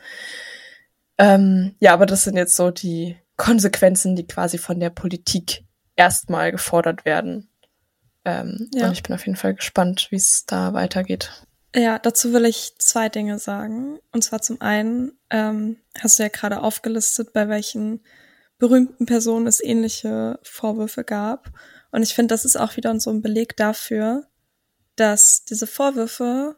Ähm, 1.17 1.75
ja, 1.79 1.93
aber 1.93 2.05
das 2.05 2.23
sind 2.23 2.37
jetzt 2.37 2.55
so 2.55 2.71
die 2.71 3.17
Konsequenzen, 3.37 4.15
die 4.15 4.27
quasi 4.27 4.57
von 4.57 4.79
der 4.79 4.89
Politik 4.89 5.63
erstmal 5.95 6.51
gefordert 6.51 7.05
werden. 7.05 7.49
Ähm, 8.25 8.69
ja. 8.73 8.87
Und 8.87 8.93
ich 8.93 9.03
bin 9.03 9.15
auf 9.15 9.25
jeden 9.25 9.37
Fall 9.37 9.53
gespannt, 9.53 10.07
wie 10.09 10.15
es 10.15 10.45
da 10.45 10.73
weitergeht. 10.73 11.45
Ja, 11.75 11.97
dazu 11.97 12.33
will 12.33 12.45
ich 12.45 12.75
zwei 12.77 13.09
Dinge 13.09 13.39
sagen. 13.39 13.99
Und 14.11 14.23
zwar 14.23 14.41
zum 14.41 14.61
einen 14.61 15.13
ähm, 15.29 15.77
hast 15.99 16.19
du 16.19 16.23
ja 16.23 16.29
gerade 16.29 16.61
aufgelistet, 16.61 17.33
bei 17.33 17.49
welchen 17.49 18.01
berühmten 18.59 19.05
Personen 19.05 19.47
es 19.47 19.63
ähnliche 19.63 20.39
Vorwürfe 20.43 21.03
gab. 21.03 21.51
Und 21.91 22.03
ich 22.03 22.13
finde, 22.13 22.33
das 22.33 22.45
ist 22.45 22.55
auch 22.55 22.77
wieder 22.77 22.97
so 22.99 23.09
ein 23.09 23.21
Beleg 23.21 23.57
dafür, 23.57 24.27
dass 24.95 25.45
diese 25.45 25.67
Vorwürfe 25.67 26.55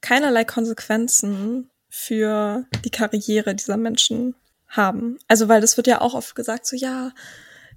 keinerlei 0.00 0.44
Konsequenzen 0.44 1.70
für 1.88 2.66
die 2.84 2.90
Karriere 2.90 3.54
dieser 3.54 3.76
Menschen 3.76 4.34
haben. 4.66 5.18
Also, 5.28 5.48
weil 5.48 5.60
das 5.60 5.76
wird 5.76 5.86
ja 5.86 6.00
auch 6.00 6.14
oft 6.14 6.34
gesagt, 6.34 6.66
so 6.66 6.76
ja, 6.76 7.12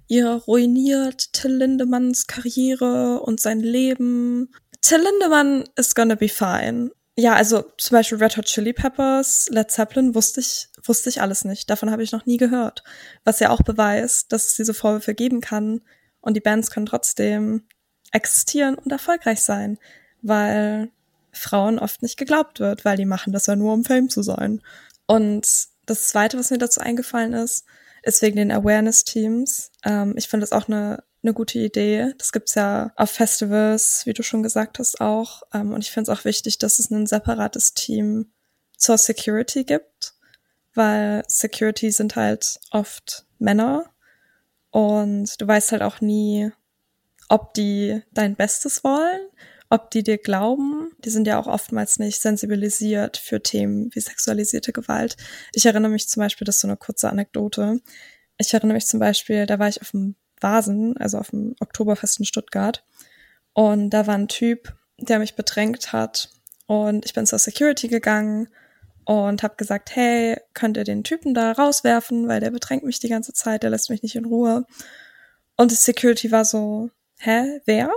ihr 0.08 0.28
ruiniert 0.28 1.32
Till 1.32 1.52
Lindemanns 1.56 2.26
Karriere 2.26 3.20
und 3.20 3.40
sein 3.40 3.60
Leben. 3.60 4.50
Till 4.80 5.00
Lindemann 5.00 5.64
is 5.76 5.94
gonna 5.94 6.16
be 6.16 6.28
fine. 6.28 6.90
Ja, 7.16 7.34
also 7.34 7.64
zum 7.78 7.96
Beispiel 7.96 8.18
Red 8.18 8.36
Hot 8.36 8.44
Chili 8.44 8.72
Peppers, 8.72 9.48
Led 9.50 9.70
Zeppelin 9.70 10.14
wusste 10.14 10.40
ich, 10.40 10.68
wusste 10.84 11.08
ich 11.08 11.20
alles 11.20 11.44
nicht. 11.44 11.68
Davon 11.68 11.90
habe 11.90 12.02
ich 12.02 12.12
noch 12.12 12.26
nie 12.26 12.36
gehört. 12.36 12.84
Was 13.24 13.40
ja 13.40 13.50
auch 13.50 13.62
beweist, 13.62 14.32
dass 14.32 14.46
es 14.46 14.54
diese 14.54 14.72
Vorwürfe 14.72 15.14
geben 15.14 15.40
kann 15.40 15.80
und 16.20 16.34
die 16.34 16.40
Bands 16.40 16.70
können 16.70 16.86
trotzdem 16.86 17.66
existieren 18.12 18.76
und 18.76 18.90
erfolgreich 18.90 19.40
sein, 19.40 19.78
weil 20.22 20.90
Frauen 21.32 21.78
oft 21.78 22.02
nicht 22.02 22.16
geglaubt 22.16 22.60
wird, 22.60 22.84
weil 22.84 22.96
die 22.96 23.04
machen 23.04 23.32
das 23.32 23.46
ja 23.46 23.56
nur, 23.56 23.72
um 23.72 23.84
Fame 23.84 24.08
zu 24.08 24.22
sein. 24.22 24.60
Und 25.06 25.46
das 25.86 26.06
Zweite, 26.06 26.38
was 26.38 26.50
mir 26.50 26.58
dazu 26.58 26.80
eingefallen 26.80 27.32
ist, 27.32 27.64
ist 28.02 28.22
wegen 28.22 28.36
den 28.36 28.52
Awareness-Teams. 28.52 29.72
Ähm, 29.84 30.14
ich 30.16 30.28
finde 30.28 30.44
das 30.44 30.52
auch 30.52 30.68
eine, 30.68 31.02
eine 31.22 31.32
gute 31.32 31.58
Idee. 31.58 32.12
Das 32.18 32.32
gibt's 32.32 32.54
ja 32.54 32.92
auf 32.96 33.10
Festivals, 33.10 34.04
wie 34.06 34.12
du 34.12 34.22
schon 34.22 34.42
gesagt 34.42 34.78
hast, 34.78 35.00
auch. 35.00 35.42
Ähm, 35.52 35.72
und 35.72 35.84
ich 35.84 35.90
finde 35.90 36.10
es 36.10 36.18
auch 36.18 36.24
wichtig, 36.24 36.58
dass 36.58 36.78
es 36.78 36.90
ein 36.90 37.06
separates 37.06 37.74
Team 37.74 38.32
zur 38.76 38.98
Security 38.98 39.64
gibt, 39.64 40.14
weil 40.74 41.22
Security 41.26 41.90
sind 41.90 42.16
halt 42.16 42.60
oft 42.70 43.26
Männer 43.38 43.90
und 44.70 45.40
du 45.40 45.46
weißt 45.46 45.72
halt 45.72 45.82
auch 45.82 46.00
nie, 46.00 46.52
ob 47.28 47.54
die 47.54 48.02
dein 48.12 48.36
Bestes 48.36 48.84
wollen, 48.84 49.20
ob 49.70 49.90
die 49.90 50.02
dir 50.02 50.18
glauben. 50.18 50.90
Die 51.04 51.10
sind 51.10 51.26
ja 51.26 51.38
auch 51.38 51.46
oftmals 51.46 51.98
nicht 51.98 52.20
sensibilisiert 52.20 53.16
für 53.16 53.42
Themen 53.42 53.90
wie 53.94 54.00
sexualisierte 54.00 54.72
Gewalt. 54.72 55.16
Ich 55.52 55.66
erinnere 55.66 55.90
mich 55.90 56.08
zum 56.08 56.22
Beispiel, 56.22 56.44
das 56.44 56.56
ist 56.56 56.62
so 56.62 56.68
eine 56.68 56.76
kurze 56.76 57.10
Anekdote. 57.10 57.80
Ich 58.38 58.54
erinnere 58.54 58.74
mich 58.74 58.86
zum 58.86 59.00
Beispiel, 59.00 59.46
da 59.46 59.58
war 59.58 59.68
ich 59.68 59.80
auf 59.82 59.90
dem 59.90 60.14
Vasen, 60.40 60.96
also 60.96 61.18
auf 61.18 61.30
dem 61.30 61.54
Oktoberfest 61.60 62.20
in 62.20 62.24
Stuttgart. 62.24 62.84
Und 63.52 63.90
da 63.90 64.06
war 64.06 64.14
ein 64.14 64.28
Typ, 64.28 64.74
der 64.98 65.18
mich 65.18 65.34
bedrängt 65.34 65.92
hat. 65.92 66.30
Und 66.66 67.04
ich 67.04 67.14
bin 67.14 67.26
zur 67.26 67.38
Security 67.38 67.88
gegangen 67.88 68.48
und 69.04 69.42
habe 69.42 69.56
gesagt, 69.56 69.96
hey, 69.96 70.38
könnt 70.54 70.76
ihr 70.76 70.84
den 70.84 71.02
Typen 71.02 71.34
da 71.34 71.52
rauswerfen, 71.52 72.28
weil 72.28 72.40
der 72.40 72.50
bedrängt 72.50 72.84
mich 72.84 73.00
die 73.00 73.08
ganze 73.08 73.32
Zeit, 73.32 73.62
der 73.62 73.70
lässt 73.70 73.90
mich 73.90 74.02
nicht 74.02 74.16
in 74.16 74.26
Ruhe. 74.26 74.64
Und 75.56 75.70
die 75.70 75.76
Security 75.76 76.30
war 76.30 76.44
so, 76.44 76.90
hä, 77.18 77.60
wer? 77.64 77.90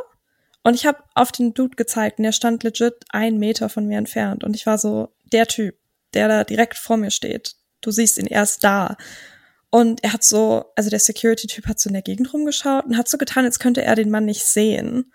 Und 0.63 0.75
ich 0.75 0.85
habe 0.85 1.03
auf 1.15 1.31
den 1.31 1.53
Dude 1.53 1.75
gezeigt 1.75 2.19
und 2.19 2.23
der 2.23 2.31
stand 2.31 2.63
legit 2.63 2.93
ein 3.09 3.37
Meter 3.37 3.69
von 3.69 3.87
mir 3.87 3.97
entfernt. 3.97 4.43
Und 4.43 4.55
ich 4.55 4.65
war 4.65 4.77
so, 4.77 5.13
der 5.31 5.47
Typ, 5.47 5.75
der 6.13 6.27
da 6.27 6.43
direkt 6.43 6.77
vor 6.77 6.97
mir 6.97 7.11
steht. 7.11 7.55
Du 7.81 7.91
siehst 7.91 8.17
ihn 8.17 8.27
erst 8.27 8.63
da. 8.63 8.95
Und 9.69 10.03
er 10.03 10.13
hat 10.13 10.23
so, 10.23 10.65
also 10.75 10.89
der 10.89 10.99
Security-Typ 10.99 11.65
hat 11.67 11.79
so 11.79 11.89
in 11.89 11.93
der 11.93 12.01
Gegend 12.01 12.31
rumgeschaut 12.33 12.85
und 12.85 12.97
hat 12.97 13.07
so 13.07 13.17
getan, 13.17 13.45
als 13.45 13.59
könnte 13.59 13.81
er 13.81 13.95
den 13.95 14.11
Mann 14.11 14.25
nicht 14.25 14.45
sehen. 14.45 15.11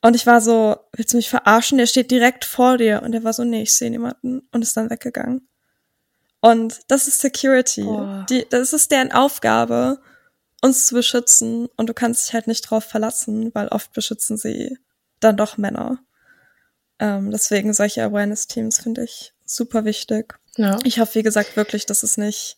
Und 0.00 0.16
ich 0.16 0.26
war 0.26 0.40
so, 0.40 0.76
willst 0.92 1.12
du 1.12 1.16
mich 1.16 1.28
verarschen? 1.28 1.78
Der 1.78 1.86
steht 1.86 2.10
direkt 2.10 2.44
vor 2.44 2.78
dir. 2.78 3.02
Und 3.02 3.12
er 3.12 3.22
war 3.22 3.32
so, 3.32 3.44
nee, 3.44 3.62
ich 3.62 3.74
sehe 3.74 3.90
niemanden. 3.90 4.48
Und 4.50 4.62
ist 4.62 4.76
dann 4.76 4.90
weggegangen. 4.90 5.48
Und 6.40 6.80
das 6.88 7.06
ist 7.06 7.20
Security. 7.20 7.82
Oh. 7.82 8.24
Die, 8.28 8.46
das 8.48 8.72
ist 8.72 8.90
deren 8.90 9.12
Aufgabe, 9.12 10.00
uns 10.62 10.86
zu 10.86 10.94
beschützen 10.94 11.68
und 11.76 11.88
du 11.88 11.94
kannst 11.94 12.26
dich 12.26 12.34
halt 12.34 12.46
nicht 12.46 12.62
drauf 12.62 12.84
verlassen, 12.84 13.54
weil 13.54 13.68
oft 13.68 13.92
beschützen 13.92 14.36
sie 14.36 14.78
dann 15.20 15.36
doch 15.36 15.56
Männer. 15.56 15.98
Ähm, 16.98 17.30
deswegen 17.30 17.74
solche 17.74 18.02
Awareness-Teams 18.02 18.78
finde 18.78 19.04
ich 19.04 19.34
super 19.44 19.84
wichtig. 19.84 20.38
Ja. 20.56 20.78
Ich 20.84 20.98
hoffe, 20.98 21.16
wie 21.16 21.22
gesagt, 21.22 21.56
wirklich, 21.56 21.86
dass 21.86 22.02
es 22.02 22.16
nicht 22.16 22.56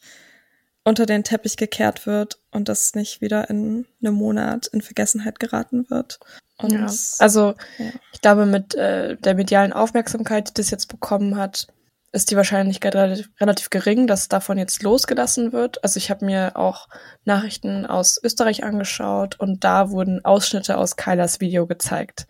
unter 0.85 1.07
den 1.07 1.25
Teppich 1.25 1.57
gekehrt 1.57 2.07
wird 2.07 2.41
und 2.51 2.69
das 2.69 2.95
nicht 2.95 3.21
wieder 3.21 3.51
in 3.51 3.87
einem 4.01 4.15
Monat 4.15 4.69
in 4.69 4.81
Vergessenheit 4.81 5.39
geraten 5.41 5.91
wird. 5.91 6.19
Und 6.57 6.73
ja. 6.73 6.87
Also 7.19 7.55
ja. 7.79 7.91
ich 8.13 8.21
glaube, 8.21 8.47
mit 8.47 8.75
äh, 8.75 9.17
der 9.17 9.35
medialen 9.35 9.73
Aufmerksamkeit, 9.73 10.49
die 10.49 10.55
das 10.55 10.71
jetzt 10.71 10.87
bekommen 10.87 11.37
hat, 11.37 11.69
ist 12.13 12.31
die 12.31 12.37
Wahrscheinlichkeit 12.37 12.95
relativ, 12.95 13.31
relativ 13.41 13.71
gering, 13.71 14.07
dass 14.07 14.29
davon 14.29 14.59
jetzt 14.59 14.83
losgelassen 14.83 15.53
wird. 15.53 15.83
Also 15.85 15.99
ich 15.99 16.11
habe 16.11 16.25
mir 16.25 16.57
auch 16.57 16.89
Nachrichten 17.25 17.85
aus 17.85 18.19
Österreich 18.23 18.65
angeschaut 18.65 19.39
und 19.39 19.65
da 19.65 19.91
wurden 19.91 20.25
Ausschnitte 20.25 20.79
aus 20.79 20.97
Kailas 20.97 21.41
Video 21.41 21.67
gezeigt. 21.67 22.27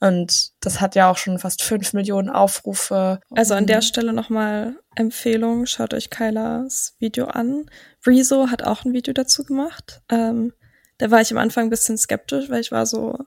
Und 0.00 0.52
das 0.60 0.80
hat 0.80 0.94
ja 0.94 1.10
auch 1.10 1.18
schon 1.18 1.38
fast 1.38 1.62
fünf 1.62 1.92
Millionen 1.92 2.30
Aufrufe. 2.30 3.20
Also 3.34 3.54
an 3.54 3.66
der 3.66 3.82
Stelle 3.82 4.14
nochmal 4.14 4.76
Empfehlung, 4.96 5.66
schaut 5.66 5.92
euch 5.92 6.08
Kailas 6.08 6.96
Video 6.98 7.26
an. 7.26 7.66
Rezo 8.06 8.50
hat 8.50 8.62
auch 8.62 8.86
ein 8.86 8.94
Video 8.94 9.12
dazu 9.12 9.44
gemacht. 9.44 10.00
Ähm, 10.08 10.54
da 10.96 11.10
war 11.10 11.20
ich 11.20 11.30
am 11.30 11.38
Anfang 11.38 11.64
ein 11.64 11.70
bisschen 11.70 11.98
skeptisch, 11.98 12.48
weil 12.48 12.60
ich 12.60 12.72
war 12.72 12.86
so, 12.86 13.18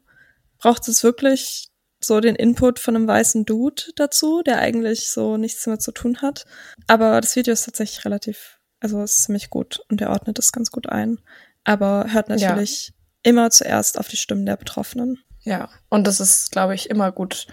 braucht 0.57 0.87
es 0.87 1.03
wirklich 1.03 1.69
so 2.03 2.19
den 2.19 2.35
Input 2.35 2.79
von 2.79 2.95
einem 2.95 3.07
weißen 3.07 3.45
Dude 3.45 3.83
dazu, 3.95 4.41
der 4.43 4.59
eigentlich 4.59 5.09
so 5.09 5.37
nichts 5.37 5.65
mehr 5.67 5.79
zu 5.79 5.91
tun 5.91 6.21
hat. 6.21 6.45
Aber 6.87 7.21
das 7.21 7.35
Video 7.35 7.53
ist 7.53 7.65
tatsächlich 7.65 8.05
relativ, 8.05 8.59
also 8.79 9.01
ist 9.03 9.23
ziemlich 9.23 9.49
gut 9.49 9.81
und 9.89 9.99
der 9.99 10.09
ordnet 10.09 10.37
das 10.37 10.51
ganz 10.51 10.71
gut 10.71 10.89
ein. 10.89 11.19
Aber 11.63 12.07
hört 12.09 12.29
natürlich 12.29 12.87
ja. 12.87 12.93
immer 13.23 13.49
zuerst 13.49 13.97
auf 13.97 14.07
die 14.07 14.17
Stimmen 14.17 14.45
der 14.45 14.57
Betroffenen. 14.57 15.19
Ja, 15.43 15.69
und 15.89 16.07
das 16.07 16.19
ist, 16.19 16.51
glaube 16.51 16.75
ich, 16.75 16.89
immer 16.89 17.11
gut, 17.11 17.47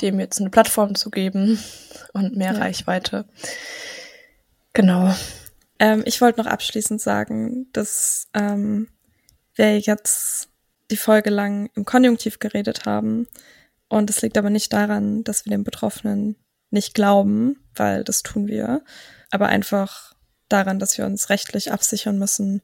dem 0.00 0.18
jetzt 0.18 0.40
eine 0.40 0.50
Plattform 0.50 0.94
zu 0.94 1.10
geben 1.10 1.58
und 2.12 2.36
mehr 2.36 2.52
ja. 2.52 2.58
Reichweite. 2.58 3.26
Genau. 4.72 5.14
Ähm, 5.78 6.02
ich 6.06 6.20
wollte 6.20 6.40
noch 6.40 6.46
abschließend 6.46 7.00
sagen, 7.00 7.68
dass 7.72 8.28
ähm, 8.34 8.88
wir 9.54 9.78
jetzt 9.78 10.48
die 10.90 10.96
Folge 10.96 11.30
lang 11.30 11.70
im 11.74 11.84
Konjunktiv 11.84 12.38
geredet 12.38 12.86
haben. 12.86 13.26
Und 13.88 14.10
es 14.10 14.22
liegt 14.22 14.38
aber 14.38 14.50
nicht 14.50 14.72
daran, 14.72 15.24
dass 15.24 15.44
wir 15.44 15.50
den 15.50 15.64
Betroffenen 15.64 16.36
nicht 16.70 16.94
glauben, 16.94 17.56
weil 17.74 18.04
das 18.04 18.22
tun 18.22 18.46
wir, 18.46 18.82
aber 19.30 19.46
einfach 19.46 20.14
daran, 20.48 20.78
dass 20.78 20.98
wir 20.98 21.06
uns 21.06 21.30
rechtlich 21.30 21.72
absichern 21.72 22.18
müssen, 22.18 22.62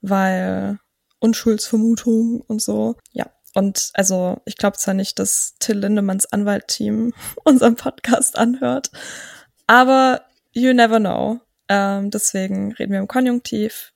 weil 0.00 0.78
Unschuldsvermutung 1.18 2.40
und 2.40 2.62
so. 2.62 2.96
Ja, 3.12 3.26
und 3.54 3.90
also 3.94 4.40
ich 4.44 4.56
glaube 4.56 4.76
zwar 4.76 4.94
nicht, 4.94 5.18
dass 5.18 5.54
Till 5.58 5.78
Lindemanns 5.78 6.26
Anwaltteam 6.26 7.12
unseren 7.44 7.76
Podcast 7.76 8.38
anhört, 8.38 8.90
aber 9.66 10.22
you 10.52 10.72
never 10.72 10.98
know. 10.98 11.40
Ähm, 11.68 12.10
deswegen 12.10 12.72
reden 12.72 12.92
wir 12.92 13.00
im 13.00 13.08
Konjunktiv. 13.08 13.92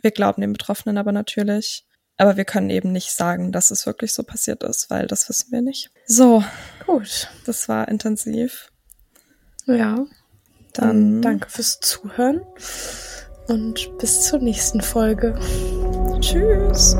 Wir 0.00 0.10
glauben 0.10 0.40
den 0.40 0.52
Betroffenen 0.52 0.98
aber 0.98 1.12
natürlich. 1.12 1.86
Aber 2.16 2.36
wir 2.36 2.44
können 2.44 2.70
eben 2.70 2.92
nicht 2.92 3.10
sagen, 3.10 3.50
dass 3.50 3.70
es 3.70 3.86
wirklich 3.86 4.14
so 4.14 4.22
passiert 4.22 4.62
ist, 4.62 4.90
weil 4.90 5.06
das 5.06 5.28
wissen 5.28 5.50
wir 5.50 5.62
nicht. 5.62 5.90
So. 6.06 6.44
Gut. 6.86 7.28
Das 7.44 7.68
war 7.68 7.88
intensiv. 7.88 8.70
Ja. 9.66 10.06
Dann 10.72 11.22
danke 11.22 11.48
fürs 11.48 11.80
Zuhören 11.80 12.42
und 13.48 13.98
bis 13.98 14.24
zur 14.24 14.40
nächsten 14.40 14.80
Folge. 14.80 15.38
Tschüss. 16.20 16.96